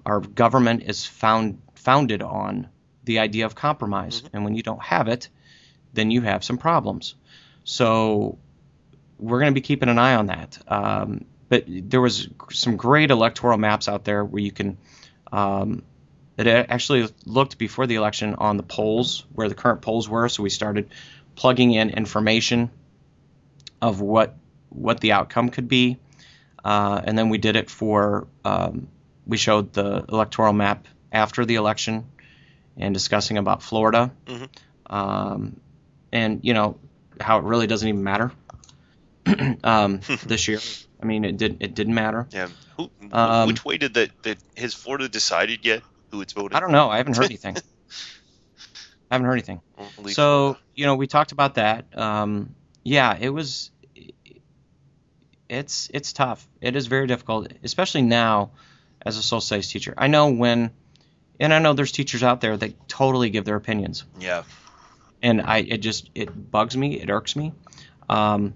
Our 0.06 0.20
government 0.22 0.84
is 0.84 1.06
found 1.06 1.62
founded 1.76 2.22
on 2.22 2.70
the 3.04 3.20
idea 3.20 3.46
of 3.46 3.56
compromise, 3.56 4.24
and 4.34 4.44
when 4.44 4.56
you 4.56 4.64
don't 4.64 4.82
have 4.82 5.08
it, 5.08 5.30
then 5.94 6.12
you 6.12 6.22
have 6.22 6.44
some 6.44 6.58
problems. 6.58 7.16
So 7.64 8.38
we're 9.20 9.40
going 9.40 9.52
to 9.52 9.56
be 9.56 9.62
keeping 9.62 9.90
an 9.90 10.00
eye 10.00 10.16
on 10.16 10.28
that. 10.28 10.58
Um, 10.68 11.26
but 11.52 11.66
there 11.68 12.00
was 12.00 12.30
some 12.52 12.78
great 12.78 13.12
electoral 13.12 13.58
maps 13.58 13.90
out 13.90 14.06
there 14.06 14.24
where 14.24 14.42
you 14.42 14.52
can. 14.54 14.78
Um, 15.34 15.84
it 16.38 16.48
actually 16.48 17.10
looked 17.26 17.58
before 17.58 17.88
the 17.88 17.96
election 17.96 18.36
on 18.36 18.56
the 18.56 18.64
polls 18.64 19.26
where 19.34 19.50
the 19.50 19.54
current 19.54 19.82
polls 19.82 20.08
were, 20.08 20.30
so 20.30 20.44
we 20.44 20.50
started 20.50 20.90
plugging 21.36 21.74
in 21.74 21.90
information 21.90 22.72
of 23.82 24.00
what 24.00 24.38
what 24.70 25.02
the 25.02 25.12
outcome 25.12 25.50
could 25.50 25.68
be, 25.68 25.98
uh, 26.64 27.02
and 27.04 27.18
then 27.18 27.28
we 27.28 27.38
did 27.38 27.58
it 27.58 27.70
for. 27.70 28.28
Um, 28.46 28.88
we 29.28 29.36
showed 29.36 29.74
the 29.74 30.06
electoral 30.08 30.54
map 30.54 30.88
after 31.12 31.44
the 31.46 31.56
election 31.56 32.06
and 32.78 32.94
discussing 32.94 33.38
about 33.38 33.62
Florida, 33.62 34.12
Mhm. 34.26 34.48
um, 34.90 35.60
and 36.14 36.40
you 36.44 36.54
know 36.54 36.78
how 37.20 37.40
it 37.40 37.44
really 37.44 37.68
doesn't 37.68 37.88
even 37.90 38.04
matter 38.04 38.32
um, 39.66 40.00
this 40.26 40.48
year. 40.48 40.60
I 41.02 41.06
mean, 41.06 41.26
it 41.26 41.38
did 41.38 41.58
it 41.60 41.74
didn't 41.74 41.96
matter. 41.96 42.28
Yeah. 42.32 42.50
Who, 42.78 42.90
Um, 43.12 43.48
which 43.48 43.66
way 43.66 43.78
did 43.78 43.94
that, 43.96 44.12
that 44.24 44.38
has 44.58 44.74
Florida 44.74 45.10
decided 45.10 45.66
yet 45.66 45.82
who 46.12 46.22
it's 46.22 46.34
voting? 46.34 46.56
I 46.56 46.60
don't 46.60 46.72
know. 46.72 46.90
I 46.90 46.98
haven't 46.98 47.18
heard 47.18 47.26
anything. 47.34 47.58
I 49.10 49.16
haven't 49.16 49.26
heard 49.26 49.34
anything. 49.34 49.62
So 50.10 50.58
you 50.76 50.86
know, 50.86 50.96
we 50.96 51.08
talked 51.08 51.32
about 51.32 51.56
that. 51.56 51.98
Um, 51.98 52.56
yeah, 52.84 53.18
it 53.20 53.30
was. 53.30 53.72
It's 55.50 55.90
it's 55.94 56.14
tough. 56.14 56.48
It 56.62 56.76
is 56.76 56.88
very 56.88 57.08
difficult, 57.08 57.52
especially 57.64 58.04
now 58.04 58.52
as 59.02 59.18
a 59.18 59.22
social 59.22 59.42
studies 59.42 59.68
teacher. 59.68 59.94
I 59.98 60.08
know 60.08 60.30
when, 60.32 60.72
and 61.40 61.54
I 61.54 61.60
know 61.60 61.74
there's 61.74 61.92
teachers 61.92 62.24
out 62.24 62.40
there 62.40 62.56
that 62.56 62.88
totally 62.88 63.30
give 63.32 63.44
their 63.44 63.58
opinions, 63.58 64.06
yeah. 64.18 64.44
and 65.22 65.42
I 65.42 65.58
it 65.58 65.80
just 65.80 66.10
it 66.16 66.52
bugs 66.52 66.78
me. 66.78 67.02
It 67.02 67.10
irks 67.10 67.36
me. 67.36 67.52
Um, 68.08 68.54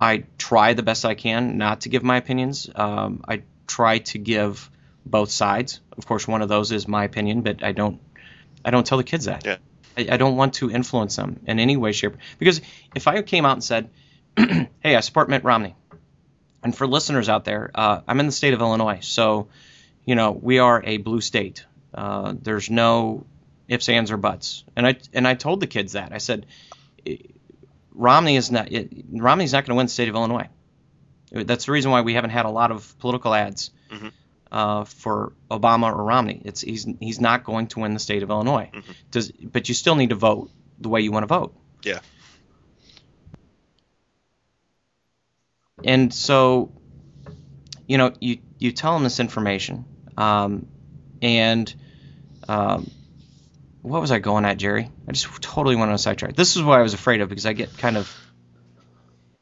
I 0.00 0.24
try 0.38 0.74
the 0.74 0.82
best 0.82 1.04
I 1.04 1.14
can 1.14 1.58
not 1.58 1.82
to 1.82 1.88
give 1.88 2.02
my 2.02 2.16
opinions. 2.16 2.68
Um, 2.74 3.24
I 3.26 3.42
try 3.66 3.98
to 3.98 4.18
give 4.18 4.70
both 5.06 5.30
sides. 5.30 5.80
Of 5.96 6.06
course, 6.06 6.26
one 6.26 6.42
of 6.42 6.48
those 6.48 6.72
is 6.72 6.88
my 6.88 7.04
opinion, 7.04 7.42
but 7.42 7.62
I 7.62 7.72
don't 7.72 8.00
I 8.64 8.70
don't 8.70 8.86
tell 8.86 8.98
the 8.98 9.04
kids 9.04 9.26
that. 9.26 9.44
Yeah. 9.44 9.56
I, 9.96 10.08
I 10.12 10.16
don't 10.16 10.36
want 10.36 10.54
to 10.54 10.70
influence 10.70 11.16
them 11.16 11.40
in 11.46 11.58
any 11.58 11.76
way, 11.76 11.92
shape. 11.92 12.16
Because 12.38 12.60
if 12.94 13.06
I 13.06 13.22
came 13.22 13.44
out 13.44 13.52
and 13.52 13.64
said, 13.64 13.90
"Hey, 14.36 14.96
I 14.96 15.00
support 15.00 15.28
Mitt 15.28 15.44
Romney," 15.44 15.74
and 16.62 16.76
for 16.76 16.86
listeners 16.86 17.28
out 17.28 17.44
there, 17.44 17.70
uh, 17.74 18.00
I'm 18.06 18.20
in 18.20 18.26
the 18.26 18.32
state 18.32 18.54
of 18.54 18.60
Illinois, 18.60 19.00
so 19.02 19.48
you 20.04 20.14
know 20.14 20.32
we 20.32 20.58
are 20.58 20.82
a 20.84 20.96
blue 20.96 21.20
state. 21.20 21.64
Uh, 21.92 22.34
there's 22.40 22.70
no 22.70 23.24
ifs, 23.68 23.88
ands, 23.88 24.10
or 24.10 24.16
buts, 24.16 24.64
and 24.74 24.86
I 24.86 24.96
and 25.12 25.28
I 25.28 25.34
told 25.34 25.60
the 25.60 25.66
kids 25.66 25.92
that 25.92 26.12
I 26.12 26.18
said, 26.18 26.46
Romney 27.94 28.36
is 28.36 28.50
not 28.50 28.70
it, 28.72 28.92
Romney's 29.10 29.52
not 29.52 29.64
going 29.64 29.74
to 29.74 29.78
win 29.78 29.86
the 29.86 29.92
state 29.92 30.08
of 30.08 30.14
Illinois. 30.14 30.48
That's 31.32 31.66
the 31.66 31.72
reason 31.72 31.90
why 31.90 32.02
we 32.02 32.14
haven't 32.14 32.30
had 32.30 32.44
a 32.44 32.50
lot 32.50 32.70
of 32.70 32.98
political 32.98 33.34
ads 33.34 33.70
Mhm. 33.90 34.12
uh, 34.52 34.84
for 34.84 35.32
Obama 35.50 35.92
or 35.92 36.04
Romney. 36.04 36.40
It's 36.44 36.60
he's 36.60 36.86
he's 37.00 37.20
not 37.20 37.44
going 37.44 37.68
to 37.68 37.80
win 37.80 37.94
the 37.94 38.00
state 38.00 38.22
of 38.22 38.30
Illinois. 38.30 38.70
Mhm. 38.72 38.94
Does 39.10 39.30
but 39.32 39.68
you 39.68 39.74
still 39.74 39.94
need 39.96 40.10
to 40.10 40.16
vote 40.16 40.50
the 40.78 40.88
way 40.88 41.00
you 41.00 41.12
want 41.12 41.22
to 41.24 41.28
vote. 41.28 41.54
Yeah. 41.82 42.00
And 45.84 46.12
so, 46.14 46.72
you 47.86 47.98
know, 47.98 48.12
you 48.20 48.38
you 48.58 48.72
tell 48.72 48.94
them 48.94 49.02
this 49.02 49.20
information, 49.20 49.84
um, 50.16 50.66
and 51.20 51.74
um, 52.48 52.90
what 53.84 54.00
was 54.00 54.10
I 54.10 54.18
going 54.18 54.46
at, 54.46 54.56
Jerry? 54.56 54.90
I 55.06 55.12
just 55.12 55.42
totally 55.42 55.76
went 55.76 55.90
on 55.90 55.94
a 55.94 55.98
sidetrack. 55.98 56.34
This 56.36 56.56
is 56.56 56.62
what 56.62 56.78
I 56.78 56.82
was 56.82 56.94
afraid 56.94 57.20
of 57.20 57.28
because 57.28 57.44
I 57.44 57.52
get 57.52 57.76
kind 57.76 57.98
of 57.98 58.10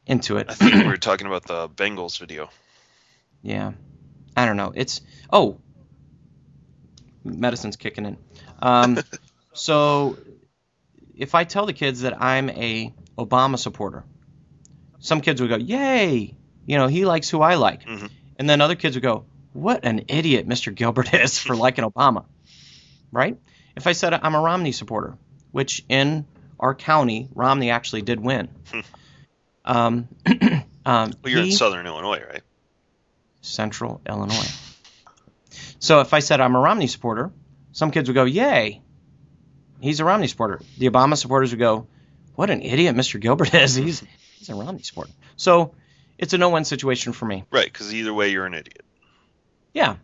into 0.05 0.35
it. 0.35 0.47
I 0.49 0.53
think 0.53 0.73
we 0.73 0.83
were 0.85 0.97
talking 0.97 1.27
about 1.27 1.45
the 1.45 1.69
Bangles 1.73 2.17
video. 2.17 2.49
Yeah. 3.41 3.71
I 4.35 4.45
don't 4.45 4.57
know. 4.57 4.73
It's 4.75 4.99
oh, 5.31 5.59
medicine's 7.23 7.77
kicking 7.77 8.05
in. 8.05 8.17
Um, 8.61 8.99
so 9.53 10.17
if 11.15 11.35
I 11.35 11.45
tell 11.45 11.65
the 11.65 11.73
kids 11.73 12.01
that 12.01 12.21
I'm 12.21 12.49
a 12.49 12.93
Obama 13.17 13.57
supporter, 13.57 14.03
some 14.99 15.21
kids 15.21 15.39
would 15.39 15.49
go, 15.49 15.57
"Yay!" 15.57 16.35
You 16.65 16.77
know, 16.77 16.87
he 16.87 17.05
likes 17.05 17.29
who 17.29 17.41
I 17.41 17.55
like, 17.55 17.85
Mhm. 17.85 18.09
and 18.37 18.49
then 18.49 18.59
other 18.61 18.75
kids 18.75 18.95
would 18.95 19.03
go, 19.03 19.25
"What 19.53 19.85
an 19.85 20.05
idiot 20.09 20.47
Mr. 20.47 20.73
Gilbert 20.73 21.13
is 21.13 21.37
for 21.39 21.55
liking 21.55 21.85
Obama." 21.85 22.25
Right? 23.11 23.37
If 23.75 23.87
I 23.87 23.91
said 23.93 24.13
I'm 24.13 24.35
a 24.35 24.39
Romney 24.41 24.71
supporter, 24.71 25.17
which 25.51 25.83
in 25.89 26.25
our 26.59 26.75
county 26.75 27.27
Romney 27.33 27.71
actually 27.71 28.01
did 28.03 28.19
win. 28.19 28.49
um, 29.65 30.07
um, 30.25 30.63
Well, 30.85 31.13
you're 31.25 31.41
he- 31.41 31.51
in 31.51 31.55
Southern 31.57 31.85
Illinois, 31.87 32.21
right? 32.29 32.41
Central 33.41 34.01
Illinois. 34.07 34.59
So 35.79 35.99
if 35.99 36.13
I 36.13 36.19
said 36.19 36.39
I'm 36.39 36.55
a 36.55 36.59
Romney 36.59 36.87
supporter, 36.87 37.31
some 37.73 37.91
kids 37.91 38.07
would 38.07 38.15
go, 38.15 38.23
"Yay, 38.23 38.81
he's 39.81 39.99
a 39.99 40.05
Romney 40.05 40.27
supporter." 40.27 40.61
The 40.77 40.89
Obama 40.89 41.17
supporters 41.17 41.51
would 41.51 41.59
go, 41.59 41.87
"What 42.35 42.49
an 42.49 42.61
idiot 42.61 42.95
Mr. 42.95 43.19
Gilbert 43.19 43.53
is. 43.53 43.75
He's 43.87 44.03
he's 44.37 44.49
a 44.49 44.55
Romney 44.55 44.81
supporter." 44.83 45.11
So 45.35 45.75
it's 46.17 46.33
a 46.33 46.37
no-win 46.37 46.63
situation 46.63 47.11
for 47.11 47.25
me. 47.25 47.43
Right, 47.51 47.65
because 47.65 47.93
either 47.93 48.13
way, 48.13 48.29
you're 48.29 48.45
an 48.45 48.53
idiot. 48.53 48.83
Yeah, 49.73 49.97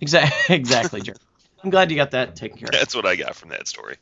exactly, 0.00 0.54
exactly, 0.56 1.00
Jerry. 1.00 1.16
I'm 1.62 1.70
glad 1.70 1.90
you 1.90 1.96
got 1.96 2.12
that 2.12 2.36
taken 2.36 2.58
care 2.58 2.68
of. 2.68 2.72
That's 2.72 2.94
what 2.94 3.06
I 3.06 3.16
got 3.16 3.34
from 3.34 3.50
that 3.50 3.66
story. 3.66 3.96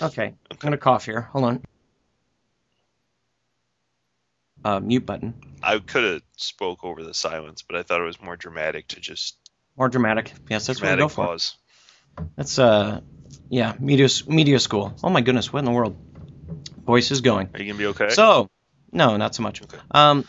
Okay, 0.00 0.34
I'm 0.50 0.56
gonna 0.58 0.76
cough 0.76 1.04
here. 1.04 1.22
Hold 1.32 1.44
on. 1.44 1.62
Uh, 4.64 4.80
mute 4.80 5.04
button. 5.04 5.34
I 5.62 5.78
could 5.78 6.04
have 6.04 6.22
spoke 6.36 6.84
over 6.84 7.02
the 7.02 7.14
silence, 7.14 7.62
but 7.62 7.76
I 7.76 7.82
thought 7.82 8.00
it 8.00 8.04
was 8.04 8.20
more 8.22 8.36
dramatic 8.36 8.88
to 8.88 9.00
just 9.00 9.36
More 9.76 9.88
dramatic. 9.88 10.32
Yes, 10.48 10.66
that's 10.66 10.80
what 10.80 10.90
we 10.90 10.96
dramatic 10.96 11.16
go 11.16 11.36
for. 11.36 12.26
That's 12.36 12.58
uh, 12.58 13.00
yeah, 13.48 13.74
media 13.80 14.08
media 14.26 14.60
school. 14.60 14.94
Oh 15.02 15.10
my 15.10 15.20
goodness, 15.20 15.52
what 15.52 15.60
in 15.60 15.64
the 15.64 15.72
world? 15.72 15.96
Voice 16.84 17.10
is 17.10 17.20
going. 17.20 17.48
Are 17.54 17.60
you 17.60 17.72
gonna 17.72 17.78
be 17.78 17.86
okay? 17.86 18.10
So, 18.10 18.50
no, 18.92 19.16
not 19.16 19.34
so 19.34 19.42
much. 19.42 19.62
Okay. 19.62 19.78
Um, 19.90 20.24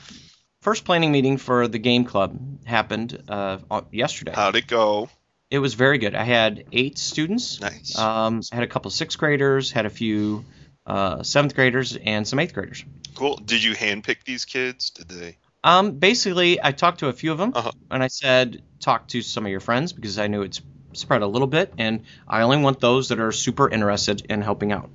first 0.61 0.85
planning 0.85 1.11
meeting 1.11 1.37
for 1.37 1.67
the 1.67 1.79
game 1.79 2.05
club 2.05 2.65
happened 2.65 3.21
uh, 3.27 3.59
yesterday. 3.91 4.33
How'd 4.33 4.55
it 4.55 4.67
go? 4.67 5.09
It 5.53 5.59
was 5.59 5.75
very 5.75 5.99
good. 5.99 6.15
I 6.15 6.23
had 6.23 6.63
eight 6.71 6.97
students. 6.97 7.61
Nice. 7.61 7.95
Um, 7.97 8.41
I 8.51 8.55
had 8.55 8.63
a 8.63 8.67
couple 8.67 8.89
sixth 8.89 9.19
graders, 9.19 9.69
had 9.71 9.85
a 9.85 9.89
few 9.91 10.43
uh, 10.87 11.21
seventh 11.21 11.53
graders, 11.53 11.95
and 11.95 12.27
some 12.27 12.39
eighth 12.39 12.55
graders. 12.55 12.83
cool. 13.13 13.35
Did 13.37 13.63
you 13.63 13.73
handpick 13.75 14.23
these 14.25 14.45
kids? 14.45 14.89
Did 14.89 15.09
they? 15.09 15.37
Um, 15.63 15.91
basically, 15.99 16.59
I 16.61 16.71
talked 16.71 16.99
to 17.01 17.07
a 17.07 17.13
few 17.13 17.31
of 17.31 17.37
them, 17.37 17.51
Uh-huh. 17.53 17.71
and 17.91 18.01
I 18.03 18.07
said, 18.07 18.63
talk 18.79 19.07
to 19.09 19.21
some 19.21 19.45
of 19.45 19.51
your 19.51 19.59
friends 19.59 19.93
because 19.93 20.17
I 20.17 20.25
knew 20.25 20.41
it's 20.41 20.59
spread 20.93 21.21
a 21.21 21.27
little 21.27 21.47
bit, 21.47 21.71
and 21.77 22.01
I 22.27 22.41
only 22.41 22.57
want 22.57 22.79
those 22.79 23.09
that 23.09 23.19
are 23.19 23.31
super 23.31 23.69
interested 23.69 24.25
in 24.29 24.41
helping 24.41 24.71
out. 24.71 24.89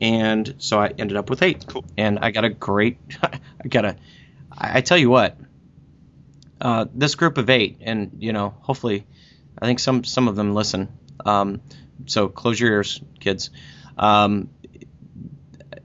And 0.00 0.54
so 0.58 0.80
I 0.80 0.88
ended 0.98 1.18
up 1.18 1.28
with 1.28 1.42
eight. 1.42 1.66
Cool. 1.66 1.84
And 1.98 2.18
I 2.20 2.30
got 2.30 2.44
a 2.44 2.50
great, 2.50 2.96
I 3.22 3.68
got 3.68 3.84
a, 3.84 3.96
I 4.56 4.78
I 4.78 4.80
tell 4.80 4.96
you 4.98 5.10
what, 5.10 5.36
uh, 6.60 6.86
this 6.94 7.14
group 7.14 7.36
of 7.38 7.50
eight, 7.50 7.76
and 7.82 8.16
you 8.20 8.32
know, 8.32 8.54
hopefully, 8.60 9.06
I 9.60 9.66
think 9.66 9.80
some 9.80 10.04
some 10.04 10.28
of 10.28 10.36
them 10.36 10.54
listen. 10.54 10.88
Um, 11.24 11.60
so 12.06 12.28
close 12.28 12.58
your 12.60 12.72
ears, 12.72 13.00
kids. 13.20 13.50
Um, 13.96 14.50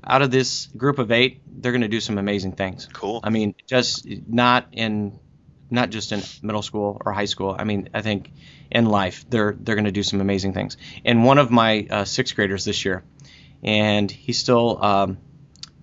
out 0.03 0.21
of 0.21 0.31
this 0.31 0.67
group 0.67 0.99
of 0.99 1.11
eight, 1.11 1.41
they're 1.47 1.71
going 1.71 1.81
to 1.81 1.87
do 1.87 1.99
some 1.99 2.17
amazing 2.17 2.53
things. 2.53 2.87
Cool. 2.91 3.21
I 3.23 3.29
mean, 3.29 3.55
just 3.67 4.05
not 4.27 4.67
in, 4.73 5.17
not 5.69 5.89
just 5.89 6.11
in 6.11 6.21
middle 6.41 6.61
school 6.61 7.01
or 7.03 7.13
high 7.13 7.25
school. 7.25 7.55
I 7.57 7.63
mean, 7.63 7.89
I 7.93 8.01
think 8.01 8.31
in 8.69 8.85
life 8.85 9.25
they're 9.29 9.55
they're 9.59 9.75
going 9.75 9.85
to 9.85 9.91
do 9.91 10.03
some 10.03 10.21
amazing 10.21 10.53
things. 10.53 10.77
And 11.05 11.23
one 11.23 11.37
of 11.37 11.51
my 11.51 11.87
uh, 11.89 12.05
sixth 12.05 12.35
graders 12.35 12.65
this 12.65 12.83
year, 12.85 13.03
and 13.63 14.11
he's 14.11 14.37
still, 14.37 14.83
um, 14.83 15.17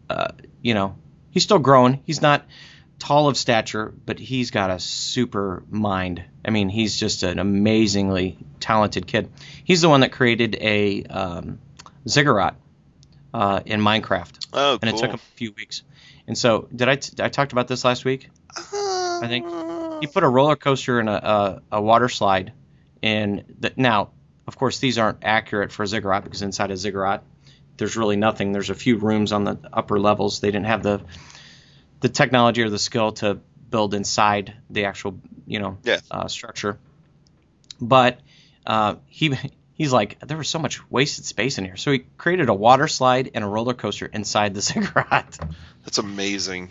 uh, 0.08 0.28
you 0.60 0.74
know, 0.74 0.96
he's 1.30 1.42
still 1.42 1.58
growing. 1.58 2.02
He's 2.04 2.20
not 2.20 2.44
tall 3.00 3.28
of 3.28 3.36
stature, 3.36 3.92
but 4.06 4.20
he's 4.20 4.52
got 4.52 4.70
a 4.70 4.78
super 4.78 5.64
mind. 5.68 6.22
I 6.44 6.50
mean, 6.50 6.68
he's 6.68 6.96
just 6.96 7.24
an 7.24 7.40
amazingly 7.40 8.38
talented 8.60 9.06
kid. 9.06 9.32
He's 9.64 9.80
the 9.80 9.88
one 9.88 10.00
that 10.00 10.12
created 10.12 10.56
a 10.60 11.02
um, 11.04 11.58
ziggurat 12.06 12.54
uh, 13.34 13.60
in 13.66 13.80
Minecraft 13.80 14.46
oh, 14.52 14.72
and 14.74 14.82
cool. 14.82 14.90
it 14.90 14.98
took 14.98 15.10
him 15.10 15.16
a 15.16 15.36
few 15.36 15.52
weeks. 15.52 15.82
And 16.28 16.38
so, 16.38 16.68
did 16.74 16.88
I? 16.88 16.96
T- 16.96 17.20
I 17.20 17.28
talked 17.28 17.52
about 17.52 17.66
this 17.66 17.84
last 17.84 18.04
week. 18.04 18.28
I 18.56 19.26
think 19.26 19.46
He 20.00 20.06
put 20.06 20.22
a 20.22 20.28
roller 20.28 20.56
coaster 20.56 21.00
and 21.00 21.08
a, 21.08 21.30
a, 21.30 21.62
a 21.72 21.82
water 21.82 22.08
slide 22.08 22.52
in. 23.02 23.44
The, 23.58 23.72
now, 23.76 24.10
of 24.46 24.56
course, 24.56 24.78
these 24.78 24.98
aren't 24.98 25.18
accurate 25.22 25.72
for 25.72 25.82
a 25.82 25.86
ziggurat 25.86 26.22
because 26.22 26.42
inside 26.42 26.70
a 26.70 26.76
ziggurat, 26.76 27.24
there's 27.78 27.96
really 27.96 28.16
nothing. 28.16 28.52
There's 28.52 28.70
a 28.70 28.74
few 28.74 28.98
rooms 28.98 29.32
on 29.32 29.44
the 29.44 29.58
upper 29.72 29.98
levels. 29.98 30.40
They 30.40 30.50
didn't 30.50 30.66
have 30.66 30.82
the 30.82 31.00
the 32.00 32.08
technology 32.08 32.62
or 32.62 32.70
the 32.70 32.78
skill 32.78 33.12
to 33.12 33.38
build 33.70 33.94
inside 33.94 34.54
the 34.68 34.84
actual 34.86 35.18
you 35.46 35.58
know 35.60 35.78
Yeah. 35.84 35.98
uh, 36.10 36.28
structure. 36.28 36.78
But 37.80 38.20
uh, 38.66 38.96
he 39.06 39.34
he's 39.74 39.92
like 39.92 40.18
there 40.20 40.36
was 40.36 40.48
so 40.48 40.58
much 40.58 40.88
wasted 40.90 41.24
space 41.24 41.58
in 41.58 41.64
here, 41.64 41.76
so 41.76 41.92
he 41.92 42.00
created 42.18 42.48
a 42.48 42.54
water 42.54 42.88
slide 42.88 43.30
and 43.34 43.44
a 43.44 43.46
roller 43.46 43.74
coaster 43.74 44.06
inside 44.06 44.54
the 44.54 44.60
ziggurat. 44.68 45.38
That's 45.84 45.98
amazing. 45.98 46.70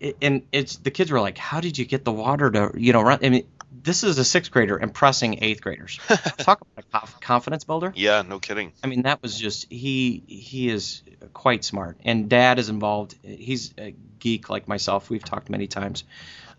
It- 0.00 0.16
and 0.22 0.42
it's 0.52 0.76
the 0.76 0.90
kids 0.90 1.10
were 1.10 1.20
like, 1.20 1.38
"How 1.38 1.60
did 1.60 1.78
you 1.78 1.84
get 1.84 2.04
the 2.04 2.12
water 2.12 2.50
to 2.50 2.72
you 2.76 2.92
know 2.92 3.00
run?" 3.02 3.18
I 3.22 3.28
mean, 3.30 3.46
this 3.70 4.04
is 4.04 4.18
a 4.18 4.24
sixth 4.24 4.50
grader 4.50 4.78
impressing 4.78 5.42
eighth 5.42 5.60
graders. 5.60 5.98
Talk 6.38 6.62
about 6.76 7.08
a 7.08 7.20
confidence 7.20 7.64
builder. 7.64 7.92
Yeah, 7.94 8.22
no 8.22 8.38
kidding. 8.38 8.72
I 8.82 8.86
mean, 8.86 9.02
that 9.02 9.22
was 9.22 9.38
just 9.38 9.70
he 9.70 10.22
he 10.26 10.68
is 10.68 11.02
quite 11.32 11.64
smart, 11.64 11.98
and 12.04 12.28
Dad 12.28 12.58
is 12.58 12.68
involved. 12.68 13.16
He's 13.22 13.74
a 13.78 13.94
geek 14.18 14.48
like 14.48 14.68
myself. 14.68 15.10
We've 15.10 15.24
talked 15.24 15.50
many 15.50 15.66
times, 15.66 16.04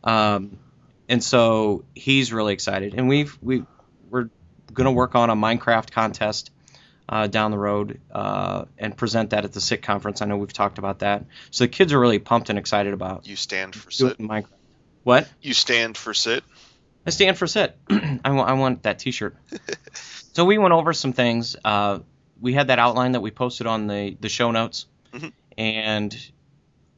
um, 0.03 0.57
and 1.09 1.23
so 1.23 1.85
he's 1.95 2.33
really 2.33 2.53
excited. 2.53 2.93
And 2.93 3.07
we've 3.07 3.37
we 3.41 3.63
we're 4.09 4.29
going 4.73 4.85
to 4.85 4.91
work 4.91 5.15
on 5.15 5.29
a 5.29 5.35
Minecraft 5.35 5.91
contest 5.91 6.51
uh, 7.09 7.27
down 7.27 7.51
the 7.51 7.57
road 7.57 7.99
uh, 8.11 8.65
and 8.77 8.95
present 8.95 9.31
that 9.31 9.45
at 9.45 9.53
the 9.53 9.61
SIT 9.61 9.81
conference. 9.81 10.21
I 10.21 10.25
know 10.25 10.37
we've 10.37 10.51
talked 10.51 10.77
about 10.77 10.99
that. 10.99 11.25
So 11.51 11.63
the 11.63 11.69
kids 11.69 11.93
are 11.93 11.99
really 11.99 12.19
pumped 12.19 12.49
and 12.49 12.59
excited 12.59 12.93
about 12.93 13.27
You 13.27 13.35
stand 13.35 13.75
for 13.75 13.91
sit. 13.91 14.17
Minecraft. 14.17 14.47
What? 15.03 15.29
You 15.41 15.53
stand 15.53 15.97
for 15.97 16.13
sit. 16.13 16.43
I 17.07 17.09
stand 17.09 17.37
for 17.37 17.47
sit. 17.47 17.77
I 17.89 18.29
want 18.31 18.49
I 18.49 18.53
want 18.53 18.83
that 18.83 18.99
T-shirt. 18.99 19.35
so 20.33 20.45
we 20.45 20.57
went 20.57 20.73
over 20.73 20.93
some 20.93 21.13
things. 21.13 21.55
Uh, 21.63 21.99
we 22.39 22.53
had 22.53 22.67
that 22.67 22.77
outline 22.79 23.13
that 23.13 23.21
we 23.21 23.31
posted 23.31 23.65
on 23.65 23.87
the 23.87 24.15
the 24.19 24.29
show 24.29 24.51
notes, 24.51 24.85
Mhm. 25.13 25.31
and 25.57 26.31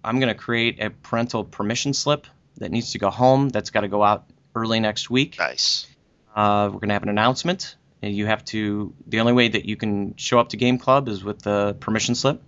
I'm 0.04 0.19
going 0.19 0.34
to 0.34 0.39
create 0.39 0.82
a 0.82 0.89
parental 0.89 1.43
permission 1.43 1.93
slip 1.93 2.26
that 2.58 2.72
needs 2.72 2.91
to 2.93 3.00
go 3.00 3.10
home. 3.10 3.50
That's 3.50 3.69
got 3.69 3.82
to 3.82 3.88
go 3.88 4.04
out 4.04 4.26
early 4.56 4.80
next 4.80 5.10
week. 5.10 5.38
Nice. 5.39 5.86
Uh, 6.36 6.69
we're 6.72 6.80
going 6.80 6.89
to 6.89 6.93
have 6.93 7.04
an 7.04 7.10
announcement, 7.10 7.76
and 8.02 8.15
you 8.15 8.26
have 8.26 8.43
to. 8.45 8.93
The 9.08 9.19
only 9.19 9.34
way 9.34 9.48
that 9.50 9.65
you 9.65 9.76
can 9.78 10.15
show 10.17 10.39
up 10.39 10.50
to 10.50 10.58
Game 10.58 10.78
Club 10.80 11.08
is 11.08 11.24
with 11.24 11.41
the 11.41 11.76
permission 11.80 12.15
slip. 12.15 12.41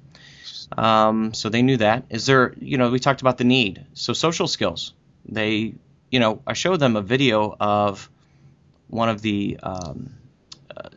Um, 0.78 1.34
so 1.34 1.50
they 1.50 1.62
knew 1.62 1.78
that. 1.78 2.06
Is 2.10 2.26
there, 2.26 2.54
you 2.60 2.78
know, 2.78 2.90
we 2.90 3.00
talked 3.00 3.22
about 3.22 3.38
the 3.38 3.44
need. 3.44 3.86
So 3.94 4.14
social 4.14 4.48
skills. 4.48 4.94
They, 5.26 5.74
you 6.12 6.20
know, 6.20 6.42
I 6.46 6.54
showed 6.54 6.80
them 6.80 6.96
a 6.96 7.02
video 7.02 7.56
of 7.60 8.10
one 8.88 9.10
of 9.10 9.22
the 9.22 9.58
um, 9.64 10.14
uh, 10.76 10.90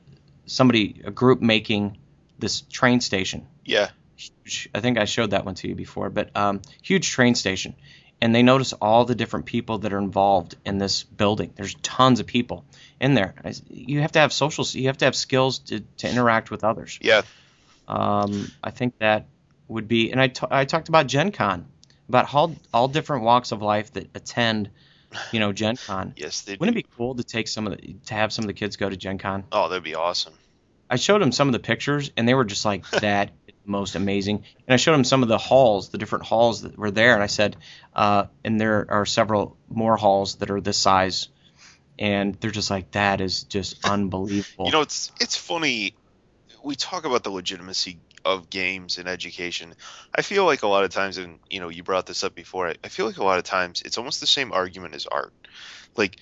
somebody, 0.47 1.01
a 1.05 1.11
group 1.11 1.41
making 1.41 1.97
this 2.39 2.61
train 2.63 3.01
station 3.01 3.47
Yeah. 3.65 3.91
huge. 4.17 4.69
I 4.75 4.81
think 4.81 4.99
I 4.99 5.05
showed 5.07 5.31
that 5.31 5.45
one 5.45 5.55
to 5.55 5.69
you 5.69 5.75
before, 5.75 6.11
but 6.11 6.37
um, 6.37 6.61
huge 6.83 7.11
train 7.11 7.35
station, 7.37 7.77
and 8.21 8.35
they 8.35 8.43
notice 8.43 8.73
all 8.73 9.05
the 9.05 9.15
different 9.15 9.47
people 9.47 9.79
that 9.79 9.93
are 9.93 9.99
involved 9.99 10.57
in 10.65 10.79
this 10.79 11.05
building. 11.05 11.53
There's 11.55 11.75
tons 11.77 12.21
of 12.21 12.27
people 12.27 12.65
in 13.01 13.15
there. 13.15 13.35
You 13.69 14.01
have 14.01 14.13
to 14.13 14.19
have 14.19 14.33
social. 14.33 14.65
You 14.67 14.89
have 14.89 14.99
to 14.99 15.05
have 15.05 15.15
skills 15.15 15.61
to, 15.61 15.81
to 15.99 16.11
interact 16.11 16.51
with 16.51 16.65
others. 16.65 16.99
Yeah. 17.01 17.23
Um, 17.87 18.51
I 18.63 18.71
think 18.71 18.99
that 18.99 19.27
would 19.69 19.89
be, 19.89 20.11
and 20.11 20.21
I 20.21 20.33
I 20.51 20.65
talked 20.65 20.89
about 20.89 21.07
Gen 21.07 21.33
Con, 21.33 21.67
about 22.09 22.35
all 22.35 22.57
all 22.73 22.89
different 22.89 23.23
walks 23.25 23.53
of 23.53 23.63
life 23.63 23.93
that 23.93 24.09
attend, 24.15 24.71
you 25.33 25.41
know, 25.41 25.53
Gen 25.53 25.77
Con. 25.77 26.15
Yes, 26.17 26.43
they. 26.43 26.57
Wouldn't 26.57 26.77
it 26.77 26.85
be 26.85 26.89
cool 26.97 27.15
to 27.15 27.25
take 27.25 27.49
some 27.49 27.67
of 27.67 27.77
the 27.77 27.97
to 28.07 28.15
have 28.15 28.33
some 28.33 28.45
of 28.45 28.47
the 28.47 28.55
kids 28.55 28.77
go 28.77 28.89
to 28.89 28.97
Gen 28.97 29.19
Con? 29.19 29.45
Oh, 29.53 29.69
that'd 29.69 29.85
be 29.85 29.95
awesome. 29.95 30.35
I 30.89 30.97
showed 30.97 31.23
them 31.23 31.33
some 31.33 31.49
of 31.49 31.53
the 31.53 31.59
pictures, 31.59 32.11
and 32.17 32.29
they 32.29 32.35
were 32.35 32.45
just 32.45 32.65
like, 32.65 32.89
"That 32.91 33.31
most 33.65 33.95
amazing." 33.95 34.45
And 34.67 34.75
I 34.75 34.77
showed 34.77 34.93
them 34.93 35.05
some 35.05 35.23
of 35.23 35.29
the 35.29 35.39
halls, 35.39 35.89
the 35.89 35.99
different 35.99 36.25
halls 36.27 36.63
that 36.63 36.79
were 36.79 36.91
there, 36.91 37.15
and 37.15 37.23
I 37.23 37.27
said, 37.27 37.57
uh, 37.95 38.27
"And 38.45 38.61
there 38.61 38.87
are 38.89 39.07
several 39.07 39.57
more 39.69 39.97
halls 39.97 40.37
that 40.37 40.51
are 40.51 40.61
this 40.61 40.79
size," 40.79 41.29
and 41.99 42.35
they're 42.37 42.51
just 42.51 42.71
like, 42.71 42.93
"That 42.93 43.21
is 43.21 43.45
just 43.45 43.85
unbelievable." 43.89 44.67
You 44.67 44.73
know, 44.73 44.83
it's 44.83 45.11
it's 45.21 45.37
funny. 45.37 45.95
We 46.63 46.77
talk 46.77 47.05
about 47.05 47.25
the 47.25 47.31
legitimacy 47.31 47.99
of 48.25 48.51
games 48.51 48.99
in 48.99 49.07
education. 49.09 49.75
I 50.15 50.23
feel 50.23 50.45
like 50.45 50.63
a 50.63 50.69
lot 50.69 50.85
of 50.85 50.91
times, 50.91 51.19
and 51.19 51.41
you 51.51 51.61
know, 51.61 51.69
you 51.69 51.83
brought 51.83 52.07
this 52.07 52.25
up 52.25 52.35
before. 52.35 52.69
I, 52.69 52.77
I 52.85 52.89
feel 52.89 53.07
like 53.07 53.19
a 53.19 53.25
lot 53.25 53.39
of 53.39 53.45
times 53.45 53.83
it's 53.85 53.99
almost 53.99 54.21
the 54.21 54.27
same 54.27 54.53
argument 54.53 54.95
as 54.95 55.07
art. 55.07 55.33
Like, 55.97 56.17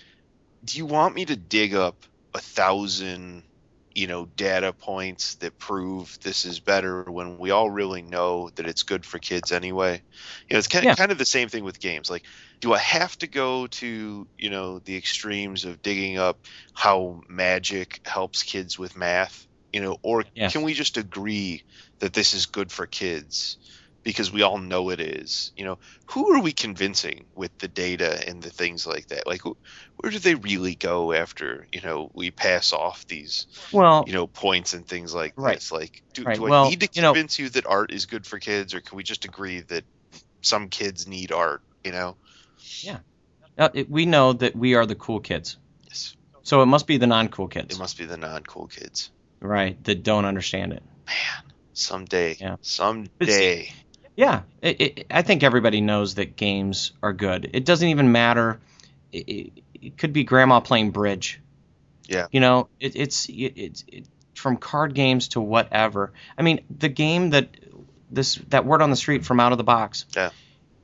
do 0.64 0.78
you 0.78 0.86
want 0.86 1.14
me 1.14 1.24
to 1.26 1.36
dig 1.36 1.74
up 1.74 2.04
a 2.34 2.40
thousand, 2.40 3.44
you 3.94 4.06
know, 4.06 4.26
data 4.26 4.72
points 4.72 5.36
that 5.36 5.58
prove 5.58 6.16
this 6.22 6.44
is 6.44 6.60
better 6.60 7.04
when 7.10 7.38
we 7.38 7.50
all 7.50 7.70
really 7.70 8.02
know 8.02 8.50
that 8.56 8.66
it's 8.66 8.82
good 8.84 9.04
for 9.04 9.18
kids 9.18 9.52
anyway? 9.52 10.02
You 10.48 10.54
know, 10.54 10.58
it's 10.58 10.68
kind 10.68 10.84
of, 10.84 10.90
Yeah. 10.90 10.96
kind 10.96 11.12
of 11.12 11.18
the 11.18 11.24
same 11.24 11.48
thing 11.48 11.64
with 11.64 11.80
games. 11.80 12.08
Like, 12.10 12.24
do 12.60 12.72
I 12.72 12.78
have 12.78 13.16
to 13.18 13.26
go 13.26 13.66
to, 13.66 14.28
you 14.38 14.50
know, 14.50 14.78
the 14.78 14.96
extremes 14.96 15.64
of 15.64 15.82
digging 15.82 16.18
up 16.18 16.38
how 16.74 17.20
magic 17.28 18.00
helps 18.06 18.42
kids 18.42 18.78
with 18.78 18.96
math? 18.96 19.46
You 19.72 19.80
know, 19.80 19.96
or 20.02 20.24
can 20.50 20.62
we 20.62 20.74
just 20.74 20.96
agree 20.98 21.62
that 22.00 22.12
this 22.12 22.34
is 22.34 22.46
good 22.46 22.70
for 22.70 22.86
kids 22.86 23.56
because 24.04 24.30
we 24.32 24.42
all 24.42 24.58
know 24.58 24.90
it 24.90 25.00
is? 25.00 25.52
You 25.56 25.64
know, 25.64 25.78
who 26.10 26.34
are 26.34 26.42
we 26.42 26.52
convincing 26.52 27.26
with 27.34 27.50
the 27.58 27.68
data 27.68 28.22
and 28.28 28.42
the 28.42 28.50
things 28.50 28.86
like 28.86 29.06
that? 29.08 29.26
Like, 29.26 29.40
where 29.44 30.12
do 30.12 30.18
they 30.18 30.34
really 30.34 30.74
go 30.74 31.12
after, 31.12 31.66
you 31.72 31.80
know, 31.80 32.10
we 32.14 32.30
pass 32.30 32.72
off 32.72 33.06
these, 33.08 33.46
well, 33.72 34.04
you 34.06 34.12
know, 34.12 34.26
points 34.26 34.74
and 34.74 34.86
things 34.86 35.14
like 35.14 35.32
Right. 35.36 35.54
this? 35.54 35.72
Like, 35.72 36.02
do, 36.12 36.24
Right. 36.24 36.36
do 36.36 36.46
I 36.46 36.50
Well, 36.50 36.68
need 36.68 36.80
to 36.80 36.88
you 36.92 37.00
know- 37.02 37.14
convince 37.14 37.38
you 37.38 37.48
that 37.50 37.66
art 37.66 37.92
is 37.92 38.06
good 38.06 38.26
for 38.26 38.38
kids, 38.38 38.74
or 38.74 38.80
can 38.82 38.96
we 38.96 39.02
just 39.04 39.24
agree 39.24 39.60
that 39.62 39.84
some 40.42 40.68
kids 40.68 41.06
need 41.06 41.32
art? 41.32 41.62
You 41.84 41.92
know? 41.92 42.18
uh, 43.58 43.68
it, 43.74 43.88
we 43.88 44.06
know 44.06 44.32
that 44.34 44.54
we 44.56 44.74
are 44.74 44.86
the 44.86 44.94
cool 44.94 45.20
kids, 45.20 45.56
Yes. 45.88 46.14
so 46.42 46.62
it 46.62 46.66
must 46.66 46.86
be 46.86 46.96
the 46.96 47.06
non-cool 47.06 47.48
kids, 47.48 47.74
It 47.74 47.78
must 47.78 47.96
be 47.98 48.04
the 48.04 48.16
non-cool 48.16 48.68
kids. 48.68 49.10
Right? 49.42 49.82
That 49.84 50.02
don't 50.02 50.24
understand 50.24 50.72
it. 50.72 50.82
Man, 51.06 51.52
someday, 51.72 52.36
Yeah. 52.40 52.56
someday. 52.60 53.72
Yeah, 54.16 54.42
it, 54.60 54.80
it, 54.80 55.06
I 55.10 55.22
think 55.22 55.42
everybody 55.42 55.80
knows 55.80 56.16
that 56.16 56.36
games 56.36 56.92
are 57.02 57.12
good. 57.14 57.50
It 57.54 57.64
doesn't 57.64 57.88
even 57.88 58.12
matter. 58.12 58.60
It, 59.10 59.28
it, 59.28 59.52
it 59.74 59.98
could 59.98 60.12
be 60.12 60.24
grandma 60.24 60.60
playing 60.60 60.90
bridge. 60.90 61.40
Yeah. 62.06 62.26
You 62.30 62.40
know, 62.40 62.68
it, 62.78 62.94
it's 62.94 63.26
it, 63.28 63.32
it's 63.56 63.84
it, 63.88 64.04
from 64.34 64.58
card 64.58 64.94
games 64.94 65.28
to 65.28 65.40
whatever. 65.40 66.12
I 66.36 66.42
mean, 66.42 66.60
the 66.78 66.88
game 66.90 67.30
that 67.30 67.48
this 68.10 68.34
that 68.48 68.66
word 68.66 68.82
on 68.82 68.90
the 68.90 68.96
street 68.96 69.24
from 69.24 69.40
out 69.40 69.52
of 69.52 69.58
the 69.58 69.64
box. 69.64 70.04
Yeah. 70.14 70.30